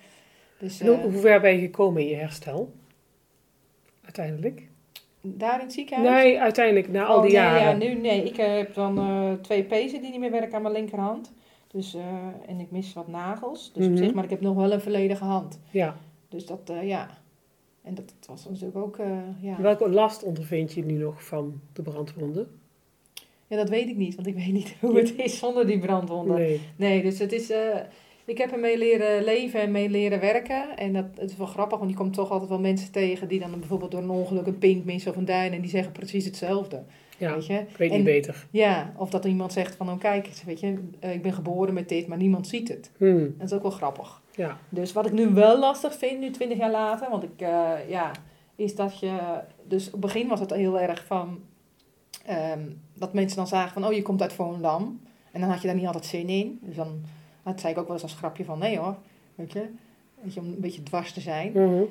[0.59, 2.73] Dus hoe, eh, hoe ver ben je gekomen in je herstel?
[4.05, 4.71] Uiteindelijk?
[5.25, 6.23] daar in het ziekenhuis?
[6.23, 7.63] Nee, uiteindelijk, na al Oh, die nee, jaren.
[7.63, 11.33] Ja, nu, nee, ik heb dan twee pezen die niet meer werken aan mijn linkerhand.
[11.71, 11.97] Dus,
[12.47, 13.73] en ik mis wat nagels.
[13.73, 14.03] Dus op Mhm.
[14.03, 15.61] zich, maar ik heb nog wel een volledige hand.
[15.71, 15.97] Ja.
[16.29, 17.22] Dus dat, ja.
[17.83, 19.61] En dat, dat was natuurlijk ook, eh, ja.
[19.61, 22.47] Welke last ondervind je nu nog van de brandwonden?
[23.47, 26.37] Ja, dat weet ik niet, want ik weet niet hoe het is zonder die brandwonden.
[26.37, 27.03] Nee, Nee.
[27.03, 27.77] dus het is, eh,
[28.25, 30.77] ik heb ermee leren leven en mee leren werken.
[30.77, 33.41] En dat, het is wel grappig, want je komt toch altijd wel mensen tegen die
[33.41, 36.25] dan bijvoorbeeld door een ongeluk een pink missen of een duin en die zeggen precies
[36.25, 36.83] hetzelfde.
[37.19, 37.55] Ja, Weet je?
[37.55, 38.47] ik weet En- niet beter.
[38.51, 41.89] Ja, of dat iemand zegt van, oh kijk, weet je, eh, ik ben geboren met
[41.89, 42.91] dit, maar niemand ziet het.
[42.97, 43.35] Hmm.
[43.39, 44.22] Dat is ook wel grappig.
[44.37, 47.73] Ja, Dus wat ik nu wel lastig vind, nu twintig jaar later, want ik, eh,
[47.89, 48.11] ja,
[48.57, 49.19] is dat je,
[49.69, 51.41] dus op het begin was het heel erg van,
[52.27, 52.61] ehm,
[52.95, 55.01] dat mensen dan zagen van, oh je komt uit Volendam.
[55.33, 56.59] En dan had je daar niet altijd zin in.
[56.63, 57.01] Dus dan
[57.43, 58.97] dat zei ik ook wel eens als grapje van, nee hoor,
[59.35, 59.69] weet je,
[60.23, 61.53] weet je om een beetje dwars te zijn.
[61.53, 61.83] Mhm.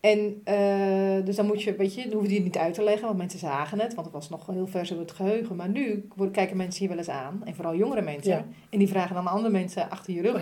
[0.00, 2.82] En eh, dus dan moet je, weet je, dan hoef je het niet uit te
[2.82, 5.56] leggen, want mensen zagen het, want het was nog heel vers op het geheugen.
[5.56, 8.44] Maar nu worden- kijken mensen hier wel eens aan, en vooral jongere mensen, Ja.
[8.70, 10.40] en die vragen dan andere mensen achter je rug om?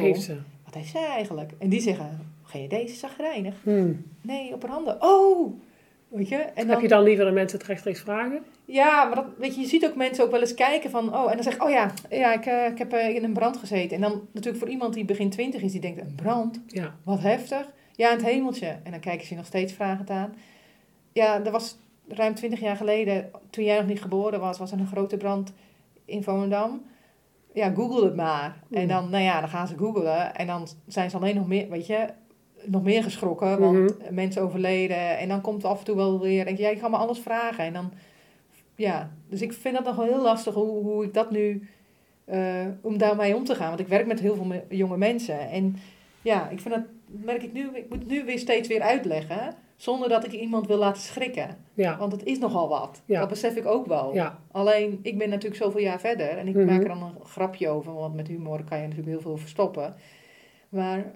[0.72, 1.52] Wat heeft zij eigenlijk?
[1.58, 3.54] En die zeggen, geen idee, ze is zagrijnig.
[3.62, 4.04] Hmm.
[4.20, 5.02] Nee, op haar handen.
[5.02, 5.60] Oh!
[6.08, 6.36] Weet je?
[6.36, 8.42] En dan, Heb je dan liever de mensen het rechtstreeks vragen?
[8.64, 11.30] Ja, maar dat, weet je, je ziet ook mensen ook wel eens kijken van, oh,
[11.30, 13.56] en dan zeg ik, oh ja, ja ik, eh, ik heb eh, in een brand
[13.56, 13.96] gezeten.
[13.96, 16.60] En dan natuurlijk voor iemand die begin twintig is, die denkt, een brand?
[16.66, 16.94] Ja.
[17.04, 17.66] Wat heftig.
[17.96, 18.66] Ja, het hemeltje.
[18.66, 20.34] En dan kijken ze je nog steeds vragend aan.
[21.12, 21.76] Ja, er was
[22.08, 25.52] ruim twintig jaar geleden, toen jij nog niet geboren was, was er een grote brand
[26.04, 26.82] in Volendam.
[27.52, 28.56] Ja, google het maar.
[28.68, 28.76] Mm.
[28.76, 30.34] En dan, nou ja, dan gaan ze googlen.
[30.34, 32.06] En dan zijn ze alleen nog meer, weet je,
[32.64, 33.60] nog meer geschrokken.
[33.60, 34.14] Want Mhm.
[34.14, 35.18] mensen overleden.
[35.18, 37.18] En dan komt af en toe wel weer, denk je, ja, ik ga me alles
[37.18, 37.64] vragen.
[37.64, 37.92] En dan,
[38.74, 41.68] ja, dus ik vind dat nog wel heel lastig hoe, hoe ik dat nu,
[42.24, 43.68] eh, om daarmee om te gaan.
[43.68, 45.48] Want ik werk met heel veel me- jonge mensen.
[45.50, 45.76] En
[46.22, 49.54] ja, ik vind dat, merk ik nu, ik moet het nu weer steeds weer uitleggen.
[49.82, 51.56] Zonder dat ik iemand wil laten schrikken.
[51.74, 53.02] Ja, Want het is nogal wat.
[53.04, 53.20] Ja.
[53.20, 54.14] Dat besef ik ook wel.
[54.14, 56.28] ja, Alleen, ik ben natuurlijk zoveel jaar verder.
[56.28, 56.64] En ik Mhm.
[56.66, 57.94] maak er dan een grapje over.
[57.94, 59.94] Want met humor kan je natuurlijk heel veel verstoppen.
[60.68, 61.12] Maar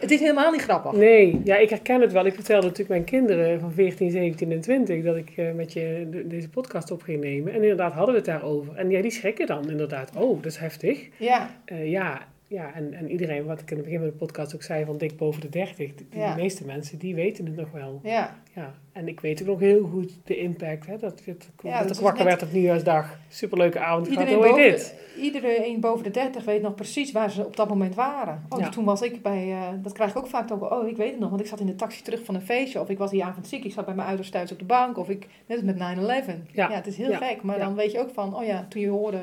[0.00, 0.92] het is helemaal niet grappig.
[0.92, 1.40] nee.
[1.44, 2.26] Ja, ik herken het wel.
[2.26, 6.06] Ik vertelde natuurlijk mijn kinderen van 14, 17 en 20 dat ik eh, met je
[6.10, 7.52] de- deze podcast op ging nemen.
[7.52, 8.76] En inderdaad hadden we het daarover.
[8.76, 10.16] En ja, die schrikken dan inderdaad.
[10.16, 11.08] Oh, dat is heftig.
[11.18, 14.54] Ja, Eh, ja, ja en, en iedereen, wat ik in het begin van de podcast
[14.54, 15.94] ook zei, van dik boven de 30.
[15.94, 16.34] De, Ja.
[16.34, 18.00] de meeste mensen, die weten het nog wel.
[18.02, 18.38] ja.
[18.54, 20.86] Ja, en ik weet ook nog heel goed de impact.
[20.86, 23.18] Hè, dat, dat, Ja, dat dat ik is wakker net- werd op nieuwjaarsdag.
[23.28, 24.06] Superleuke avond.
[24.06, 24.94] Iedereen boven, dit?
[25.20, 28.42] iedereen boven de 30 weet nog precies waar ze op dat moment waren.
[28.48, 28.68] Oh, Ja.
[28.68, 30.70] toen was ik bij, eh, dat krijg ik ook vaak ook.
[30.72, 32.80] Oh, ik weet het nog, want ik zat in de taxi terug van een feestje.
[32.80, 34.98] Of ik was die avond ziek, ik zat bij mijn ouders thuis op de bank.
[34.98, 36.38] Of ik, net als met 9-11.
[36.52, 36.68] Ja.
[36.68, 36.74] Ja.
[36.74, 37.42] het is heel gek.
[37.42, 39.20] Maar dan weet je ook van, oh ja, toen je hoorde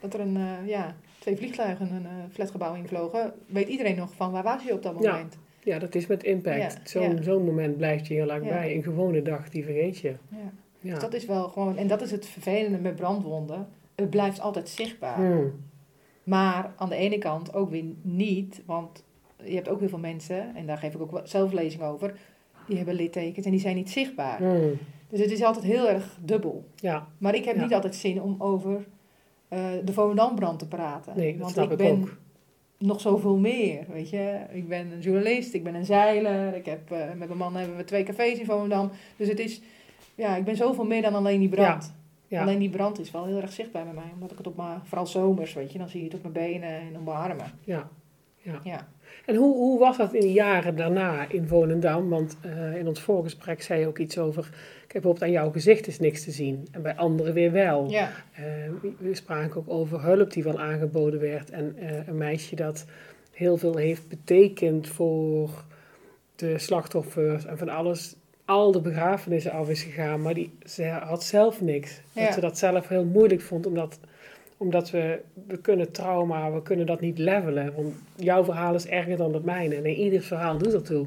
[0.00, 3.32] dat er een, eh, ja, twee vliegtuigen een eh, flatgebouw invlogen.
[3.46, 5.38] Weet iedereen nog van, waar was je op dat moment?
[5.62, 6.56] Ja, dat is met impact.
[6.58, 7.38] Ja, Zo'n ja.
[7.44, 8.74] moment blijft je heel lang bij.
[8.74, 10.14] Een gewone dag, die vergeet je.
[10.28, 10.52] Ja.
[10.92, 13.68] Dus dat is wel gewoon, en dat is het vervelende met brandwonden.
[13.94, 15.16] Het blijft altijd zichtbaar.
[15.16, 15.52] Hmm.
[16.24, 19.04] Maar aan de ene kant ook weer niet, want
[19.44, 22.14] je hebt ook heel veel mensen, en daar geef ik ook zelf lezing over,
[22.66, 24.38] die hebben littekens en die zijn niet zichtbaar.
[24.38, 24.72] Hmm.
[25.08, 26.64] Dus het is altijd heel erg dubbel.
[26.76, 27.62] Ja, Maar ik heb Ja.
[27.62, 28.84] niet altijd zin om over
[29.48, 31.16] eh, de Volendambrand te praten.
[31.16, 32.16] nee, dat want snap ik ik, ben ook.
[32.78, 34.40] nog zoveel meer, weet je.
[34.52, 37.76] Ik ben een journalist, ik ben een zeiler, ik heb, eh, met mijn man hebben
[37.76, 38.90] we twee cafés in Volendam.
[39.16, 39.60] Dus het is,
[40.14, 41.94] ja, ik ben zoveel meer dan alleen die brand.
[42.26, 42.42] Ja.
[42.42, 44.80] Alleen die brand is wel heel erg zichtbaar bij mij, omdat ik het op mijn,
[44.84, 47.52] vooral zomers, weet je, dan zie je het op mijn benen en op mijn armen.
[47.64, 47.88] Ja.
[48.42, 48.60] Ja.
[48.64, 48.88] Ja.
[49.26, 52.08] En hoe, hoe was dat in de jaren daarna in Volendam?
[52.08, 54.42] Want eh, in ons voorgesprek zei je ook iets over...
[54.42, 56.68] Kijk, bijvoorbeeld aan jouw gezicht is niks te zien.
[56.72, 57.90] En bij anderen weer wel.
[57.90, 58.42] Ja, Eh,
[58.98, 61.50] we- spraken ook over hulp die wel aangeboden werd.
[61.50, 62.84] En eh, een meisje dat
[63.32, 65.50] heel veel heeft betekend voor
[66.36, 68.16] de slachtoffers en van alles.
[68.44, 72.00] Al de begrafenissen af is gegaan, maar die, ze had zelf niks.
[72.12, 72.24] Ja.
[72.24, 74.00] Dat ze dat zelf heel moeilijk vond, omdat,
[74.58, 77.74] omdat we, we kunnen trauma, we kunnen dat niet levelen.
[77.74, 79.74] Want jouw verhaal is erger dan het mijne.
[79.74, 81.06] En ieder verhaal doet ertoe.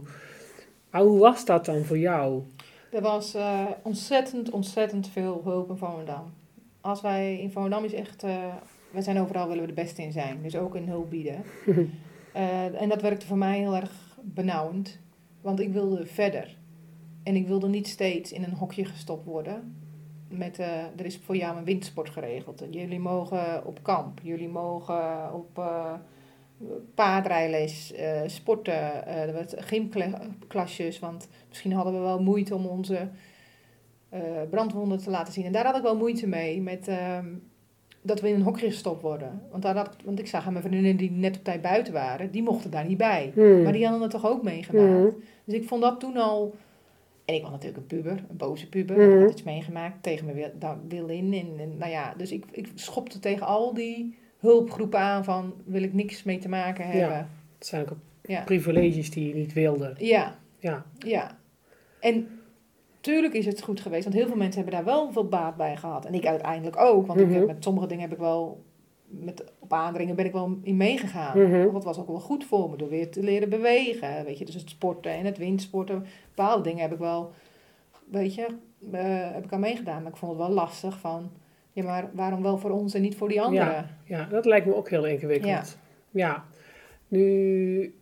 [0.89, 2.43] Maar hoe was dat dan voor jou?
[2.91, 6.33] er was eh, ontzettend, ontzettend veel hulp in Volendam.
[6.81, 8.55] Als wij in Volendam is echt, eh,
[8.91, 11.43] wij zijn overal willen we de beste in zijn, dus ook in hulp bieden.
[12.33, 14.99] Eh, en dat werkte voor mij heel erg benauwend,
[15.41, 16.57] want ik wilde verder.
[17.23, 19.75] En ik wilde niet steeds in een hokje gestopt worden.
[20.31, 22.63] Met, eh, er is voor jou een windsport geregeld.
[22.69, 25.93] Jullie mogen op kamp, jullie mogen op eh
[26.95, 29.03] paardrijles, eh, sporten,
[29.47, 30.99] gymklasjes.
[30.99, 33.07] Want misschien hadden we wel moeite om onze
[34.49, 35.45] brandwonden te laten zien.
[35.45, 37.25] En daar had ik wel moeite mee, met ehm,
[38.01, 39.41] dat we in een hokje gestopt worden.
[39.51, 42.31] Want, daar had, want ik zag aan mijn vriendinnen die net op tijd buiten waren,
[42.31, 43.31] die mochten daar niet bij.
[43.33, 43.63] Hmm.
[43.63, 44.87] Maar die hadden het toch ook meegemaakt.
[44.87, 45.15] Hmm.
[45.43, 46.55] Dus ik vond dat toen al.
[47.25, 48.97] En ik was natuurlijk een puber, een boze puber.
[48.97, 49.15] Mhm.
[49.15, 50.49] Ik had iets meegemaakt tegen mijn wil,
[50.87, 51.33] wil in.
[51.33, 55.83] En, en, nou ja, dus ik, ik schopte tegen al die hulpgroepen aan van wil
[55.83, 56.91] ik niks mee te maken Ja.
[56.91, 57.29] hebben.
[57.57, 59.93] Het zijn ook Ja, privileges die je niet wilde.
[59.97, 61.37] ja, Ja, ja.
[61.99, 62.27] En
[63.01, 65.77] tuurlijk is het goed geweest, want heel veel mensen hebben daar wel veel baat bij
[65.77, 66.05] gehad.
[66.05, 67.35] En ik uiteindelijk ook, want ik Mhm.
[67.35, 68.63] heb met sommige dingen heb ik wel,
[69.11, 71.49] met, op aandringen ben ik wel in meegegaan.
[71.51, 74.25] Want dat was ook wel goed voor me, door weer te leren bewegen.
[74.25, 76.05] Weet je, dus het sporten en het windsporten.
[76.35, 77.31] Bepaalde dingen heb ik wel,
[78.09, 78.45] weet je,
[78.91, 80.01] eh, heb ik aan meegedaan.
[80.01, 81.31] Maar ik vond het wel lastig van,
[81.71, 83.89] ja, maar waarom wel voor ons en niet voor die anderen?
[84.05, 85.77] ja, dat lijkt me ook heel ingewikkeld.
[86.11, 86.45] Ja.
[87.07, 87.95] Nu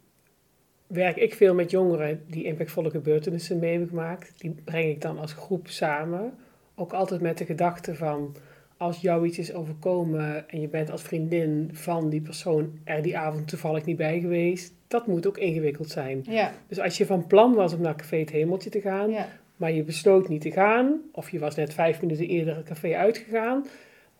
[0.87, 4.33] werk ik veel met jongeren die impactvolle gebeurtenissen mee hebben gemaakt.
[4.37, 6.33] Die breng ik dan als groep samen.
[6.75, 8.35] Ook altijd met de gedachte van,
[8.79, 13.17] als jou iets is overkomen en je bent als vriendin van die persoon er die
[13.17, 16.23] avond toevallig niet bij geweest, dat moet ook ingewikkeld zijn.
[16.29, 19.27] Ja, Dus als je van plan was om naar Café het Hemeltje te gaan, ja,
[19.55, 22.95] maar je besloot niet te gaan, of je was net vijf minuten eerder het café
[22.95, 23.65] uitgegaan,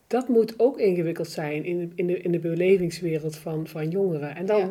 [0.07, 4.35] dat moet ook ingewikkeld zijn in, de- in, de, in de belevingswereld van, van jongeren.
[4.35, 4.69] En dan ja.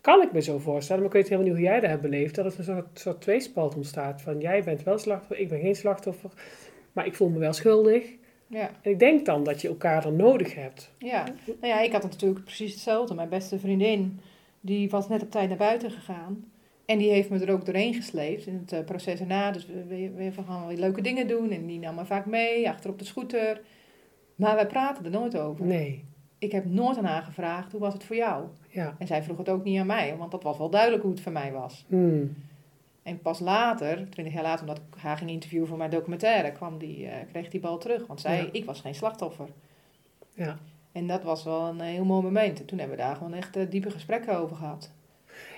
[0.00, 2.34] kan ik me zo voorstellen, maar ik weet helemaal niet hoe jij dat hebt beleefd,
[2.34, 5.76] dat het een soort, soort tweespalt ontstaat van jij bent wel slachtoffer, ik ben geen
[5.76, 6.30] slachtoffer,
[6.92, 8.04] maar ik voel me wel schuldig.
[8.46, 8.70] Ja.
[8.82, 10.90] En ik denk dan dat je elkaar dan nodig hebt.
[10.98, 13.14] Ja, nou ja, ik had het natuurlijk precies hetzelfde.
[13.14, 14.20] Mijn beste vriendin,
[14.60, 16.44] die was net op tijd naar buiten gegaan.
[16.86, 19.50] En die heeft me er ook doorheen gesleept in het eh, proces erna.
[19.50, 21.50] Dus we, we, we gaan weer leuke dingen doen.
[21.50, 23.60] En die nam me vaak mee, achter op de scooter.
[24.34, 25.66] Maar wij praten er nooit over.
[25.66, 26.04] Nee.
[26.38, 28.44] ik heb nooit aan haar gevraagd, hoe was het voor jou?
[28.68, 28.96] Ja.
[28.98, 31.20] En zij vroeg het ook niet aan mij, want dat was wel duidelijk hoe het
[31.20, 31.84] voor mij was.
[31.88, 32.34] Hmm.
[33.06, 36.78] En pas later, twintig jaar later, omdat ik haar ging interviewen voor mijn documentaire, kwam
[36.78, 38.06] die, eh, kreeg die bal terug.
[38.06, 38.48] Want zij, Ja.
[38.52, 39.48] ik was geen slachtoffer.
[40.34, 40.58] Ja.
[40.92, 42.60] En dat was wel een heel mooi moment.
[42.60, 44.92] En toen hebben we daar gewoon echt eh, diepe gesprekken over gehad.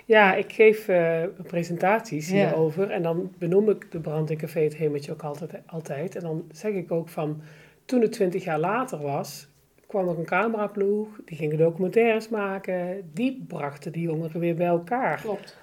[0.04, 2.34] Ja, ik geef eh, presentaties Ja.
[2.34, 6.16] hierover en dan benoem ik de brand in Café het Hemeltje ook altijd, altijd.
[6.16, 7.40] En dan zeg ik ook van,
[7.84, 9.48] toen het twintig jaar later was,
[9.86, 15.20] kwam er een cameraploeg, die gingen documentaires maken, die brachten die jongeren weer bij elkaar.
[15.20, 15.56] Klopt.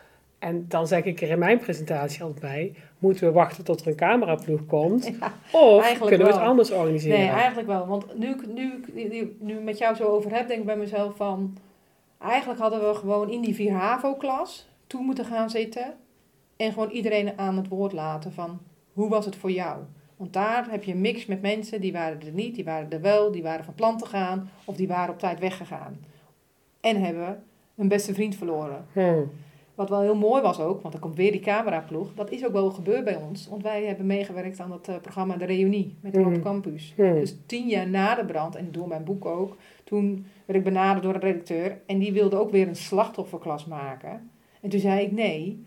[0.46, 3.88] En dan zeg ik er in mijn presentatie altijd bij, moeten we wachten tot er
[3.88, 5.06] een cameraploeg komt?
[5.20, 5.34] Ja.
[5.52, 7.20] Of kunnen we het anders organiseren?
[7.20, 7.88] Nee, eigenlijk wel.
[7.88, 11.58] Want nu, ik- nu, nu, met jou zo over heb, denk ik bij mezelf van...
[12.20, 15.94] Eigenlijk hadden we gewoon in die 4 HAVO-klas toe moeten gaan zitten.
[16.58, 18.60] En gewoon iedereen aan het woord laten van...
[18.94, 19.78] Hoe was het voor jou?
[20.18, 23.02] Want daar heb je een mix met mensen, die waren er niet, die waren er
[23.02, 24.50] wel, die waren van plan te gaan.
[24.66, 25.98] Of die waren op tijd weggegaan.
[26.82, 27.44] En hebben
[27.76, 28.86] een beste vriend verloren.
[28.94, 29.32] Hmm.
[29.76, 32.14] Wat wel heel mooi was ook, want dan komt weer die cameraploeg.
[32.14, 33.48] Dat is ook wel gebeurd bij ons.
[33.48, 36.22] Want wij hebben meegewerkt aan dat eh, programma De Reunie met de.
[36.22, 36.94] Rob Campus.
[36.96, 37.14] Hmm.
[37.14, 41.04] Dus tien jaar na de brand, en door mijn boek ook, toen werd ik benaderd
[41.04, 41.82] door een redacteur.
[41.86, 44.30] En die wilde ook weer een slachtofferklas maken.
[44.62, 45.66] En toen zei ik, nee,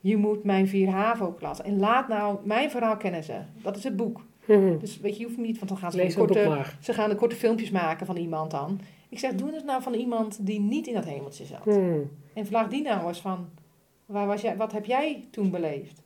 [0.00, 1.62] je moet mijn 4 HAVO-klas.
[1.62, 3.36] En laat nou, mijn verhaal kennen ze.
[3.62, 4.24] Dat is het boek.
[4.44, 4.78] Hmm.
[4.78, 7.36] Dus weet je, je hoeft niet, want dan gaan ze, korte, ze gaan de korte
[7.36, 8.80] filmpjes maken van iemand dan.
[9.10, 11.64] Ik zeg, doe het nou van iemand die niet in dat hemeltje zat.
[11.64, 12.10] Hmm.
[12.34, 13.48] En vraag die nou eens van,
[14.06, 16.02] waar was jij, wat heb jij toen beleefd?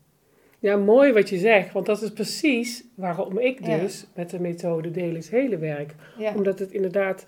[0.59, 3.79] Ja, mooi wat je zegt, want dat is precies waarom ik Ja.
[3.79, 5.95] dus met de methode Delen is Hele werk.
[6.19, 7.27] Ja, Omdat het inderdaad,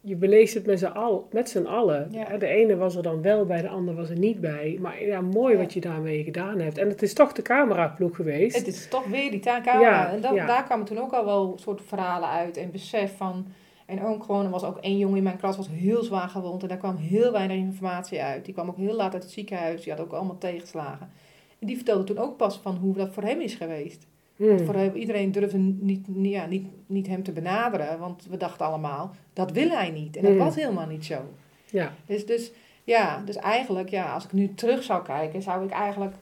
[0.00, 2.08] je beleeft het met z'n al, met z'n allen.
[2.10, 2.36] Ja.
[2.36, 4.78] De ene was er dan wel bij, de ander was er niet bij.
[4.80, 6.78] Maar ja, mooi wat je daarmee gedaan hebt.
[6.78, 8.56] En het is toch de cameraploeg geweest.
[8.56, 10.12] het is toch weer die camera.
[10.12, 13.46] En dat, daar kwamen toen ook al wel soort verhalen uit en besef van...
[13.88, 16.62] En ook gewoon, er was ook één jongen in mijn klas, was heel zwaar gewond.
[16.62, 18.44] En daar kwam heel weinig informatie uit.
[18.44, 19.82] Die kwam ook heel laat uit het ziekenhuis.
[19.82, 21.10] Die had ook allemaal tegenslagen.
[21.58, 24.06] En die vertelde toen ook pas van hoe dat voor hem is geweest.
[24.36, 24.58] Hmm.
[24.58, 27.98] Voor hem, iedereen durfde niet, ja, niet, niet hem te benaderen.
[27.98, 30.16] Want we dachten allemaal, dat wil hij niet.
[30.16, 30.40] En dat Hmm.
[30.40, 31.20] was helemaal niet zo.
[31.70, 32.52] Ja, Dus, dus,
[32.84, 36.14] ja, dus eigenlijk, ja, als ik nu terug zou kijken, zou ik eigenlijk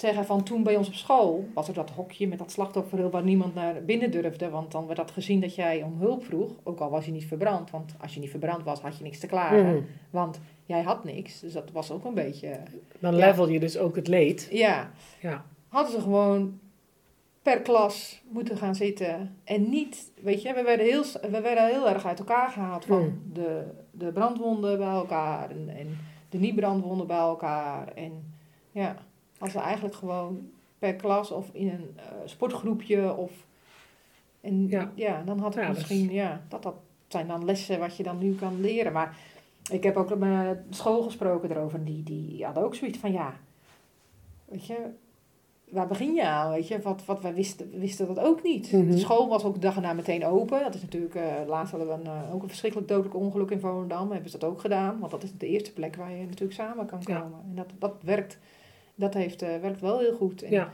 [0.00, 3.22] zeggen van toen bij ons op school was er dat hokje met dat slachtofferhulp waar
[3.22, 4.50] niemand naar binnen durfde.
[4.50, 7.26] Want dan werd dat gezien dat jij om hulp vroeg, ook al was je niet
[7.26, 7.70] verbrand.
[7.70, 9.68] Want als je niet verbrand was, had je niks te klagen.
[9.68, 9.86] Hmm.
[10.10, 12.60] Want jij had niks, dus dat was ook een beetje...
[12.98, 13.26] Dan Ja.
[13.26, 14.48] level je dus ook het leed.
[14.50, 16.58] Ja, Ja, hadden ze gewoon
[17.42, 19.36] per klas moeten gaan zitten.
[19.44, 22.98] En niet, weet je, we werden heel, we werden heel erg uit elkaar gehaald van
[23.00, 23.22] Hmm.
[23.32, 27.92] de, de brandwonden bij elkaar en, en de niet-brandwonden bij elkaar.
[27.94, 28.34] En
[28.70, 28.96] ja,
[29.38, 33.30] als we eigenlijk gewoon per klas of in een eh, sportgroepje of...
[34.40, 34.90] En Ja.
[34.94, 36.74] ja, dan had ik Ja, misschien, ja, dat, dat
[37.08, 38.92] zijn dan lessen wat je dan nu kan leren.
[38.92, 39.16] Maar
[39.70, 41.78] ik heb ook met school gesproken erover.
[41.78, 43.34] En die, die hadden ook zoiets van, ja,
[44.44, 44.76] weet je,
[45.70, 46.50] waar begin je aan?
[46.50, 48.72] Weet je, wat, wat wij wisten, wisten dat ook niet.
[48.72, 48.90] Mhm.
[48.90, 50.62] De school was ook de dag erna meteen open.
[50.62, 53.60] Dat is natuurlijk, eh, laatst hadden we een, eh, ook een verschrikkelijk dodelijk ongeluk in
[53.60, 54.10] Volendam.
[54.12, 56.86] Hebben ze dat ook gedaan, want dat is de eerste plek waar je natuurlijk samen
[56.86, 57.20] kan Ja.
[57.20, 57.38] komen.
[57.48, 58.38] En dat, dat werkt,
[58.98, 60.42] dat heeft, eh, werkt wel heel goed.
[60.42, 60.70] En ja.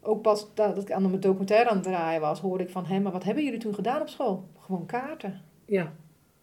[0.00, 2.86] ook pas dat, dat ik aan mijn documentaire aan het draaien was, hoorde ik van
[2.86, 4.44] hem, maar wat hebben jullie toen gedaan op school?
[4.58, 5.40] Gewoon kaarten.
[5.64, 5.92] ja.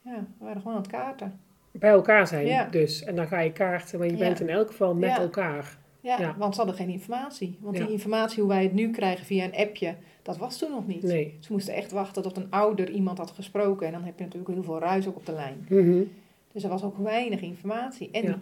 [0.01, 1.39] Ja, we waren gewoon aan het kaarten.
[1.71, 2.67] Bij elkaar zijn Ja.
[2.71, 3.03] dus.
[3.03, 5.77] En dan ga je kaarten, maar je bent in elk geval met elkaar.
[6.01, 7.57] Ja, want ze hadden geen informatie.
[7.61, 10.87] Want die informatie hoe wij het nu krijgen via een appje, dat was toen nog
[10.87, 11.03] niet.
[11.03, 11.37] Nee.
[11.39, 13.87] Ze moesten echt wachten tot een ouder iemand had gesproken.
[13.87, 15.65] En dan heb je natuurlijk heel veel ruis ook op de lijn.
[15.69, 16.03] Mhm.
[16.51, 18.11] Dus er was ook weinig informatie.
[18.11, 18.39] En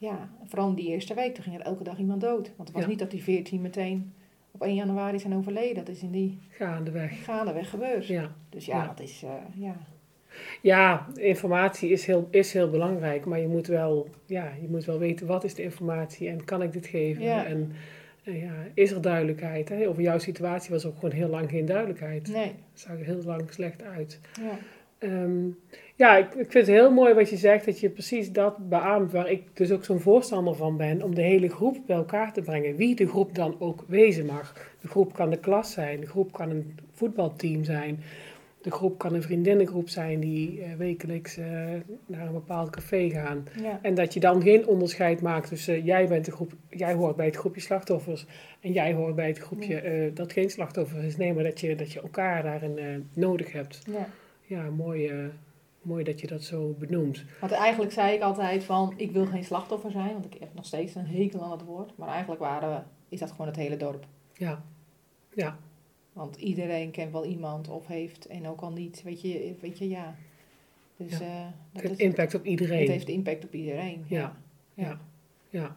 [0.00, 0.28] Ja.
[0.44, 2.46] vooral in die eerste week, toen ging er elke dag iemand dood.
[2.56, 2.88] Want het was Ja.
[2.88, 4.12] niet dat die 14 meteen
[4.50, 5.74] op 1 januari zijn overleden.
[5.84, 7.24] Dat is in die Gaandeweg.
[7.24, 8.06] gaandeweg gebeurd.
[8.06, 8.30] Ja.
[8.48, 8.86] Dus ja, Ja.
[8.86, 9.30] dat is, eh,
[9.62, 9.76] ja.
[10.62, 14.98] Ja, informatie is heel, is heel belangrijk, maar je moet, wel, ja, je moet wel
[14.98, 17.22] weten wat is de informatie en kan ik dit geven?
[17.22, 17.44] Ja.
[17.44, 17.72] En
[18.24, 19.68] eh, ja, is er duidelijkheid?
[19.68, 19.88] Hè?
[19.88, 22.28] Over jouw situatie was ook gewoon heel lang geen duidelijkheid.
[22.28, 24.20] Nee, Het zag er heel lang slecht uit.
[24.40, 24.58] ja.
[25.00, 25.48] Ehm,
[25.96, 29.12] ja, ik, ik vind het heel mooi wat je zegt, dat je precies dat beaamt,
[29.12, 32.42] waar ik dus ook zo'n voorstander van ben, om de hele groep bij elkaar te
[32.42, 32.76] brengen.
[32.76, 34.72] Wie de groep dan ook wezen mag.
[34.80, 38.02] De groep kan de klas zijn, de groep kan een voetbalteam zijn,
[38.60, 41.46] de groep kan een vriendinnengroep zijn die eh, wekelijks eh,
[42.06, 43.48] naar een bepaald café gaan.
[43.62, 43.78] ja.
[43.82, 47.26] En dat je dan geen onderscheid maakt tussen jij, bent de groep, jij hoort bij
[47.26, 48.26] het groepje slachtoffers
[48.60, 51.16] en jij hoort bij het groepje eh, dat geen slachtoffer is.
[51.16, 53.82] Nee, maar dat je, dat je elkaar daarin eh, nodig hebt.
[53.86, 54.08] ja.
[54.50, 55.24] Ja, mooi, eh,
[55.82, 57.24] mooi dat je dat zo benoemt.
[57.40, 60.12] Want eigenlijk zei ik altijd van, ik wil geen slachtoffer zijn.
[60.12, 61.96] Want ik heb nog steeds een hekel aan het woord.
[61.96, 64.06] Maar eigenlijk waren we, is dat gewoon het hele dorp.
[64.32, 64.62] Ja,
[65.34, 65.58] ja,
[66.12, 69.88] Want iedereen kent wel iemand of heeft, en ook al niet, weet je, weet je
[69.88, 70.14] ja.
[70.96, 71.24] Dus, Ja.
[71.24, 72.80] eh, Het heeft is- impact op iedereen.
[72.80, 74.04] het heeft impact op iedereen.
[74.06, 74.18] Ja.
[74.74, 74.84] Ja.
[74.84, 75.00] Ja.
[75.50, 75.76] Ja.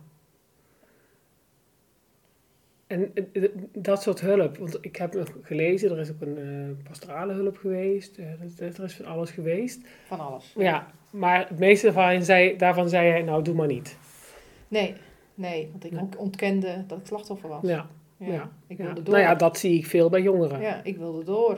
[2.94, 6.38] En eh, eh, dat soort hulp, want ik heb nog gelezen, er is ook een
[6.38, 8.38] eh, pastorale hulp geweest, er,
[8.84, 9.82] is van alles geweest.
[10.08, 10.54] Van alles.
[10.58, 13.98] Ja, maar het meeste daarvan zei, daarvan zei hij, nou doe maar niet.
[14.68, 14.94] Nee,
[15.36, 17.62] nee, want ik ontkende dat ik slachtoffer was.
[17.64, 17.88] Ja,
[18.18, 18.84] Ja, ja, Ik ja.
[18.86, 19.14] wilde door.
[19.14, 20.62] Nou ja, dat zie ik veel bij jongeren.
[20.62, 21.58] Ja, Ja, ik wilde door.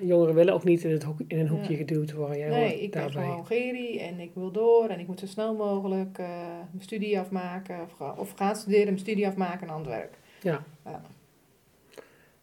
[0.00, 1.78] jongeren willen ook niet in, het hoek- in een hoekje Ja.
[1.78, 2.38] geduwd worden.
[2.38, 5.54] Jij nee, ik ben gewoon Geri en ik wil door en ik moet zo snel
[5.54, 10.18] mogelijk mijn studie afmaken of, ga- of gaan studeren, mijn studie afmaken in Antwerpen.
[10.40, 10.62] Ja.
[10.84, 11.00] Ja.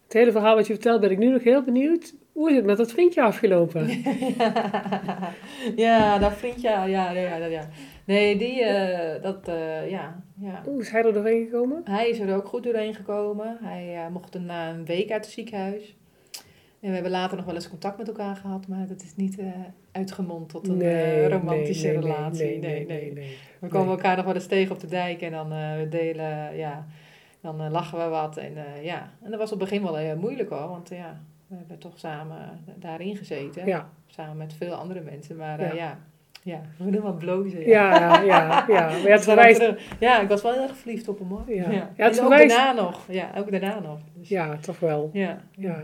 [0.04, 2.14] Het hele verhaal wat je vertelt ben ik nu nog heel benieuwd.
[2.32, 3.88] Hoe is het met dat vriendje afgelopen?
[5.86, 7.70] ja, dat vriendje, ja, ja, ja, ja.
[8.06, 10.62] Nee, die, eh, dat, eh, ja, ja.
[10.66, 11.82] Hoe is hij er doorheen gekomen?
[11.84, 13.58] Hij is er ook goed doorheen gekomen.
[13.62, 15.98] Hij eh, mocht na een week uit het ziekenhuis.
[16.80, 19.38] En we hebben later nog wel eens contact met elkaar gehad, maar dat is niet
[19.91, 22.60] uitgemond tot een romantische nee, nee, relatie.
[22.60, 23.38] Nee, nee, nee.
[23.60, 26.88] We komen elkaar nog wel eens tegen op de dijk en dan we delen, ja,
[27.56, 28.38] dan eh, lachen we wat.
[28.38, 30.98] En eh, ja, en dat was op het begin wel heel moeilijk hoor, want eh,
[30.98, 32.38] ja, we hebben toch samen
[32.76, 33.66] daarin gezeten.
[33.66, 35.98] Ja, Samen met veel andere mensen, maar eh, Ja.
[36.43, 36.62] ja.
[36.78, 37.68] we moeten wel blozen.
[37.68, 38.66] ja, ja, ja.
[38.68, 38.89] ja.
[38.95, 39.74] Ja, het verwijst...
[40.00, 41.43] Ja, ik was wel heel erg verliefd op hem hoor.
[41.48, 41.72] Ja.
[41.72, 43.06] Ja, het en ook verwijst- daarna nog.
[43.10, 44.00] Ja, ook daarna nog.
[44.14, 45.10] Dus, Ja, toch wel.
[45.14, 45.41] ja.
[45.52, 45.82] Ja.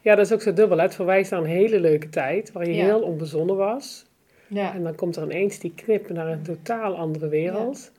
[0.00, 0.76] ja, dat is ook zo dubbel.
[0.76, 0.82] hè.
[0.82, 4.06] Het verwijst naar een hele leuke tijd, waar je heel onbezonnen was.
[4.48, 4.74] Ja.
[4.74, 7.92] En dan komt er ineens die knip naar een totaal andere wereld.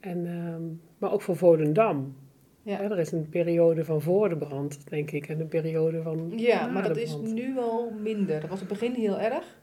[0.00, 0.62] En, ehm,
[0.98, 2.16] maar ook voor Volendam.
[2.62, 2.80] Ja.
[2.80, 5.28] Er is een periode van voor de brand, denk ik.
[5.28, 8.40] En een periode van Ja, maar dat is nu wel minder.
[8.40, 9.60] Dat was in het begin heel erg.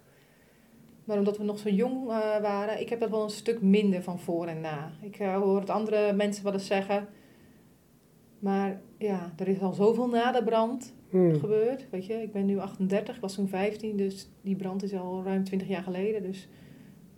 [1.03, 4.03] Maar omdat we nog zo jong eh, waren, ik heb dat wel een stuk minder
[4.03, 4.91] van voor en na.
[5.01, 7.07] Ik eh, hoor het andere mensen wel eens zeggen.
[8.39, 11.39] Maar ja, er is al zoveel na de brand Hmm.
[11.39, 11.85] gebeurd.
[11.89, 15.23] Weet je, ik ben nu 38, ik was toen 15, dus die brand is al
[15.23, 16.23] ruim 20 jaar geleden.
[16.23, 16.47] Dus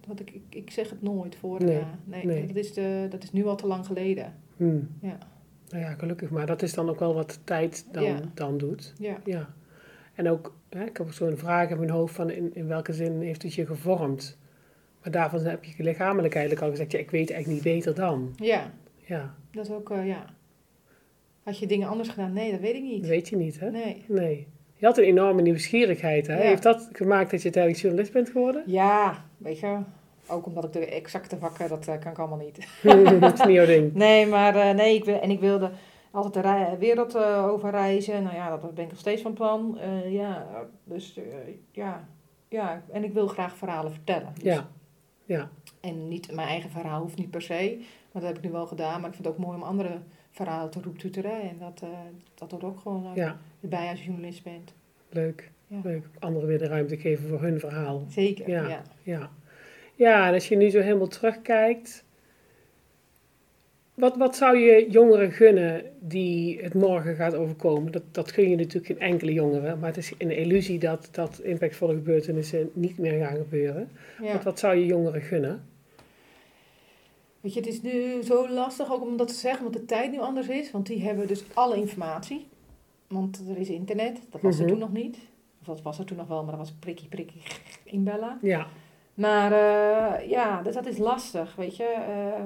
[0.07, 1.99] dat ik, ik, ik zeg het nooit voor en Nee, na.
[2.03, 2.45] Nee, nee.
[2.47, 4.33] Dat, is de, dat is nu al te lang geleden.
[4.57, 4.87] Hmm.
[5.01, 5.17] Ja.
[5.71, 6.29] Nou ja, gelukkig.
[6.29, 8.19] Maar dat is dan ook wel wat tijd dan, Ja.
[8.33, 8.93] dan doet.
[8.97, 9.17] Ja.
[9.25, 9.49] Ja.
[10.15, 12.93] En ook, hè, ik heb ook zo'n vraag in mijn hoofd van in, in welke
[12.93, 14.37] zin heeft het je gevormd?
[15.03, 18.33] Maar daarvan heb je lichamelijk eigenlijk al gezegd, ja, ik weet eigenlijk niet beter dan.
[18.35, 18.71] ja,
[19.05, 20.25] Ja, dat is ook, eh, ja.
[21.43, 22.33] Had je dingen anders gedaan?
[22.33, 23.07] Nee, dat weet ik dat niet.
[23.07, 23.69] weet je niet, hè?
[23.71, 24.03] Nee.
[24.07, 24.47] Nee.
[24.75, 26.35] Je had een enorme nieuwsgierigheid, hè?
[26.35, 26.41] Ja.
[26.41, 28.63] Heeft dat gemaakt dat je uiteindelijk journalist bent geworden?
[28.65, 29.77] Ja, weet je,
[30.31, 32.67] ook omdat ik de exacte vakken, dat eh, kan ik allemaal niet.
[33.21, 33.93] dat is niet jouw ding.
[33.93, 35.71] Nee, maar eh, nee, ik wil, en ik wilde
[36.11, 38.23] altijd de wereld eh, over reizen.
[38.23, 39.77] Nou ja, dat ben ik nog steeds van plan.
[40.05, 40.47] Ja,
[40.83, 41.19] dus
[41.71, 42.07] ja,
[42.47, 44.31] ja, en ik wil graag verhalen vertellen.
[44.33, 44.67] Dus- Ja,
[45.25, 45.49] ja,
[45.81, 47.75] En niet mijn eigen verhaal hoeft niet per se,
[48.11, 48.99] maar dat heb ik nu wel gedaan.
[49.01, 49.99] Maar ik vind het ook mooi om andere
[50.31, 51.41] verhalen te roeptoeteren.
[51.41, 51.83] En dat,
[52.35, 53.37] dat hoort ook gewoon ja.
[53.61, 54.73] erbij als je journalist bent.
[55.09, 55.51] Leuk.
[55.67, 55.79] Ja.
[55.83, 56.05] Leuk.
[56.19, 58.03] Anderen weer de ruimte geven voor hun verhaal.
[58.07, 58.67] Zeker, Ja.
[58.67, 58.81] ja.
[59.03, 59.29] Ja.
[60.01, 62.03] Ja, en als je nu zo helemaal terugkijkt.
[63.93, 67.91] Wat, wat zou je jongeren gunnen die het morgen gaat overkomen?
[67.91, 69.75] Dat, dat gun je natuurlijk geen enkele jongere.
[69.75, 73.89] Maar het is een illusie dat, dat impactvolle gebeurtenissen niet meer gaan gebeuren.
[74.21, 74.33] ja.
[74.33, 75.65] Wat, wat zou je jongeren gunnen?
[77.41, 80.11] Weet je, het is nu zo lastig ook om dat te zeggen, omdat de tijd
[80.11, 80.71] nu anders is.
[80.71, 82.47] Want die hebben dus alle informatie.
[83.07, 84.69] Want er is internet, dat was er Mhm.
[84.71, 85.17] toen nog niet.
[85.59, 87.41] Of dat was er toen nog wel, maar dat was prikkie prikkie
[87.83, 88.37] inbellen.
[88.41, 88.67] Ja,
[89.13, 91.83] Maar eh, ja, dus dat is lastig, weet je.
[91.83, 92.43] Eh,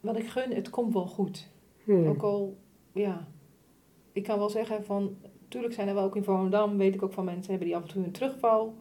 [0.00, 1.50] wat ik gun, het komt wel goed.
[1.84, 2.06] Hmm.
[2.06, 2.56] Ook al,
[2.92, 3.28] ja,
[4.12, 7.12] ik kan wel zeggen van, natuurlijk zijn er wel ook in Volendam, weet ik ook
[7.12, 8.74] van mensen, hebben die af en toe een terugval.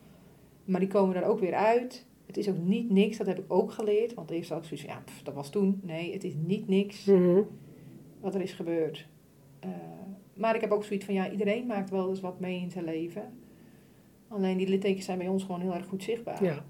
[0.65, 2.07] Maar die komen er ook weer uit.
[2.25, 4.13] Het is ook niet niks, dat heb ik ook geleerd.
[4.13, 5.79] Want eerst had ik zoiets van, ja, pff, dat was toen.
[5.83, 7.41] Nee, het is niet niks Mhm.
[8.19, 9.07] wat er is gebeurd.
[9.59, 9.69] Eh,
[10.33, 12.85] maar ik heb ook zoiets van, ja, iedereen maakt wel eens wat mee in zijn
[12.85, 13.33] leven.
[14.27, 16.43] Alleen die littekens zijn bij ons gewoon heel erg goed zichtbaar.
[16.43, 16.65] ja,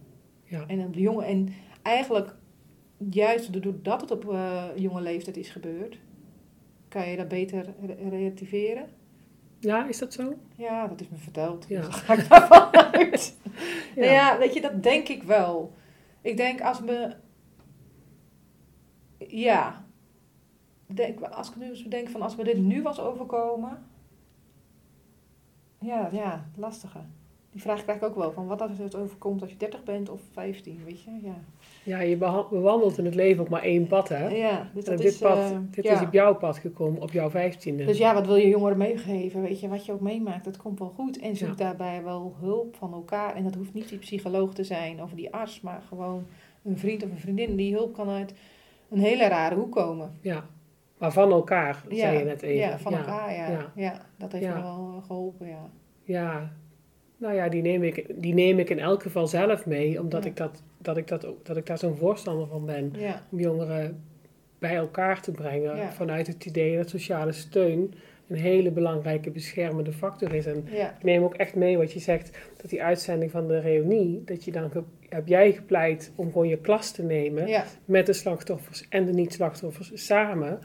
[0.49, 1.49] ja, En op de jonge, en
[1.81, 2.35] eigenlijk
[3.09, 5.99] juist doordat het op eh, jonge leeftijd is gebeurd,
[6.87, 8.89] kan je dat beter re- relativeren.
[9.59, 10.33] ja, is dat zo?
[10.55, 11.65] Ja, dat is me verteld.
[11.69, 11.81] Ja.
[11.81, 13.37] Dus ga ik daarvan uit.
[13.95, 14.01] Ja.
[14.01, 15.73] Nou ja, weet je, dat denk ik wel.
[16.21, 17.15] Ik denk als me.
[19.27, 19.85] Ja.
[20.87, 23.85] Denk, als ik nu eens bedenk van als me dit nu was overkomen.
[25.79, 26.99] Ja, ja, lastige.
[27.51, 28.31] Die vraag krijg ik ook wel.
[28.31, 31.11] Van wat als het overkomt als je 30 bent of 15, weet je?
[31.23, 31.35] Ja,
[31.83, 32.17] Ja, je
[32.49, 34.27] bewandelt in het leven ook maar één pad, hè?
[34.27, 35.17] ja dus dat dit is...
[35.17, 35.93] pad, eh, dit ja.
[35.93, 37.85] is op jouw pad gekomen, op jouw vijftiende.
[37.85, 39.41] Dus ja, wat wil je jongeren meegeven?
[39.41, 41.19] Weet je, wat je ook meemaakt, dat komt wel goed.
[41.19, 41.55] En zoek Ja.
[41.55, 43.35] daarbij wel hulp van elkaar.
[43.35, 46.25] En dat hoeft niet die psycholoog te zijn of die arts, maar gewoon
[46.63, 48.33] een vriend of een vriendin die hulp kan uit
[48.89, 50.17] een hele rare hoek komen.
[50.21, 50.45] Ja,
[50.97, 52.57] maar van elkaar, zei ja, je net even.
[52.69, 53.71] Ja, van elkaar, ja.
[53.75, 54.01] ja.
[54.17, 55.69] dat heeft me wel eh, geholpen, ja.
[56.03, 56.51] Ja,
[57.19, 60.29] Nou ja, die neem ik, die neem ik in elk geval zelf mee, omdat Ja.
[60.29, 62.93] ik, dat, dat, ik, dat, ook- dat ik daar zo'n voorstander van ben.
[62.97, 64.03] Ja, Om jongeren
[64.59, 65.91] bij elkaar te brengen Ja.
[65.91, 67.93] vanuit het idee dat sociale steun
[68.27, 70.45] een hele belangrijke beschermende factor is.
[70.45, 70.63] En
[70.97, 74.43] ik neem ook echt mee wat je zegt, dat die uitzending van de reunie, dat
[74.45, 74.71] je dan
[75.09, 77.47] heb jij gepleit om gewoon je klas te nemen
[77.85, 80.59] met de slachtoffers en de niet-slachtoffers samen.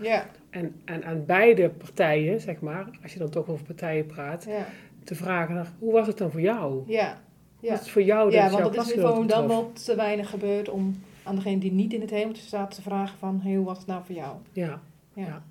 [0.51, 4.67] En, en aan beide partijen, zeg maar, als je dan toch over partijen praat, ja,
[5.05, 6.83] te vragen naar, hoe was het dan voor jou?
[6.87, 7.23] ja.
[7.61, 10.31] Ja, was het voor jou dat ja want het is gewoon dan wel te weinig
[10.31, 13.65] gebeurd om aan degene die niet in het hemeltje staat te vragen van, hey, hoe
[13.65, 14.37] was het nou voor jou?
[14.53, 14.81] Ja,
[15.15, 15.43] Ja, Ja.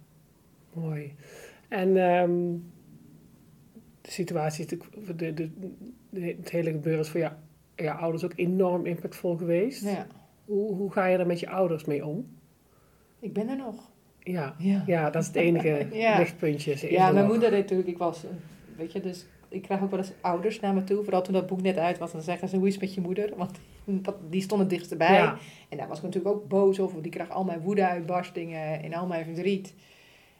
[0.73, 1.15] mooi.
[1.67, 2.31] En ehm,
[4.01, 4.77] de situatie, is
[5.15, 5.33] de, de,
[6.09, 7.33] de, het hele gebeuren is voor jou,
[7.75, 9.83] jouw ouders ook enorm impactvol geweest.
[9.83, 10.07] ja.
[10.45, 12.27] Hoe, hoe ga je er met je ouders mee om?
[13.19, 13.91] ik ben er nog.
[14.19, 15.87] Ja, Ja, ja dat is het enige
[16.17, 16.71] lichtpuntje.
[16.71, 17.33] Is ja mijn nog.
[17.33, 18.23] moeder deed natuurlijk, ik was,
[18.77, 21.03] weet je, dus ik krijg ook wel eens ouders naar me toe.
[21.03, 23.01] Vooral toen dat boek net uit was, dan zeggen ze, hoe is het met je
[23.01, 23.33] moeder?
[23.37, 23.59] Want
[24.05, 25.13] dat- die stond het dichtst bij.
[25.13, 25.37] Ja,
[25.69, 26.91] En daar was ik natuurlijk ook boos over.
[26.91, 29.73] want Die kreeg al mijn woede-uitbarstingen en al mijn verdriet.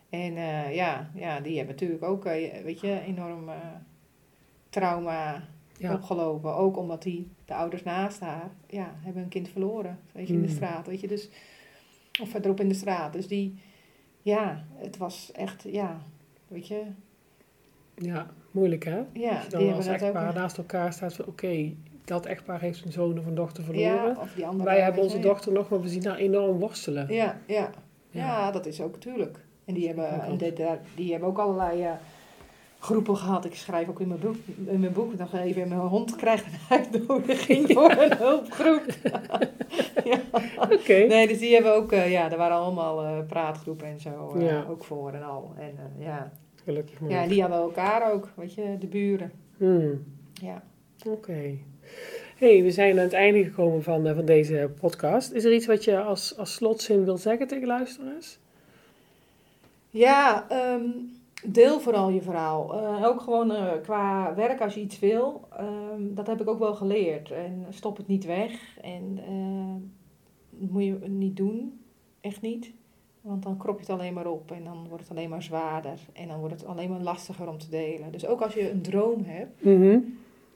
[0.10, 3.56] En eh, ja, ja, die hebben natuurlijk ook, eh, weet je, enorm eh,
[4.70, 5.44] trauma
[5.78, 6.56] ja, opgelopen.
[6.56, 10.00] Ook omdat die, de ouders naast haar, ja, hebben een kind verloren.
[10.12, 10.56] Weet je, in de Hmm.
[10.56, 11.08] straat, weet je.
[11.08, 11.30] Dus,
[12.22, 13.14] of verderop in de straat.
[13.14, 13.56] Dus die,
[14.22, 16.02] ja, het was echt, ja,
[16.48, 16.84] weet je.
[17.96, 19.00] ja, moeilijk hè?
[19.14, 19.94] Ja, Als je die dan als ook.
[19.94, 21.74] echtpaar naast elkaar staat van oké,
[22.06, 23.88] dat echtpaar heeft een zoon of een dochter verloren.
[23.94, 24.64] Ja, of die andere.
[24.70, 27.14] Wij hebben onze dochter nog, maar we zien haar enorm worstelen.
[27.14, 27.70] Ja, ja.
[28.10, 28.22] Ja.
[28.26, 29.38] Ja, dat is ook natuurlijk.
[29.66, 31.92] En die hebben, en dit, daar- die hebben ook allerlei eh,
[32.80, 33.46] groepen gehad.
[33.46, 34.36] Ik schrijf ook in mijn boek,
[34.66, 38.86] in mijn boek nog even, mijn hond krijgt een uitnodiging voor een hulpgroep.
[40.12, 40.20] ja.
[40.60, 40.94] Oké.
[41.08, 44.46] Nee, dus die hebben ook, eh, ja, er waren allemaal eh, praatgroepen en zo, eh,
[44.50, 44.66] Ja.
[44.70, 45.54] ook voor en al.
[45.58, 46.32] En eh, ja.
[46.64, 47.10] Gelukkig maar.
[47.10, 49.32] ja, die hadden elkaar ook, weet je, de buren.
[49.58, 50.04] Hmm.
[50.34, 50.64] Ja.
[51.08, 51.58] Oké.
[52.38, 55.32] hey, we zijn aan het einde gekomen van, eh, van deze podcast.
[55.32, 58.40] Is er iets wat je als, als slotzin wil zeggen tegen luisteraars?
[59.90, 60.86] Ja, ehm,
[61.46, 62.74] deel vooral je verhaal.
[62.74, 65.48] Eh, ook gewoon eh, qua werk als je iets wil.
[65.58, 67.32] ehm, dat heb ik ook wel geleerd.
[67.32, 68.78] En stop het niet weg.
[68.82, 69.20] En
[70.50, 71.80] dat moet je niet doen.
[72.22, 72.72] Echt niet.
[73.24, 74.52] Want dan krop je het alleen maar op.
[74.52, 76.00] En dan wordt het alleen maar zwaarder.
[76.14, 78.12] En dan wordt het alleen maar lastiger om te delen.
[78.12, 79.64] Dus ook als je een droom hebt.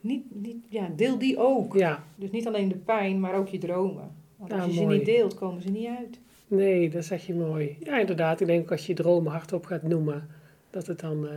[0.02, 1.74] Niet, niet, ja, deel die ook.
[1.74, 4.12] Ja, Dus niet alleen de pijn, maar ook je dromen.
[4.36, 6.20] Want als je ze niet deelt, komen ze niet uit.
[6.48, 7.78] nee, dat zeg je mooi.
[7.80, 8.40] Ja, inderdaad.
[8.42, 10.28] Ik denk ook als je je dromen hardop gaat noemen,
[10.70, 11.34] dat het dan eh,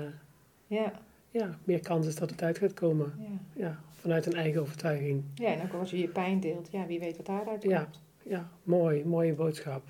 [0.66, 0.92] Ja,
[1.30, 3.12] ja, meer kans is dat het uit gaat komen.
[3.18, 3.62] ja.
[3.64, 5.22] Ja, vanuit een eigen overtuiging.
[5.34, 6.68] ja, en ook als je je pijn deelt.
[6.72, 7.72] Ja, wie weet wat daaruit komt.
[7.72, 7.88] Ja.
[8.22, 9.04] Ja, mooi.
[9.04, 9.82] Mooie boodschap.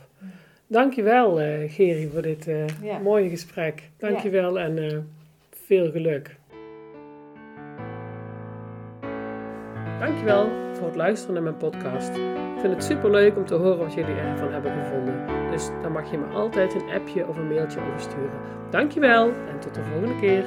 [0.75, 2.99] Dankjewel, eh Geri, voor dit eh, Ja.
[2.99, 3.91] mooie gesprek.
[3.97, 4.99] Dankjewel en eh,
[5.51, 6.37] veel geluk.
[9.99, 12.09] Dankjewel voor het luisteren naar mijn podcast.
[12.17, 15.27] Ik vind het superleuk om te horen wat jullie ervan hebben gevonden.
[15.51, 18.41] Dus dan mag je me altijd een appje of een mailtje over sturen.
[18.71, 20.45] Dankjewel en tot de volgende keer.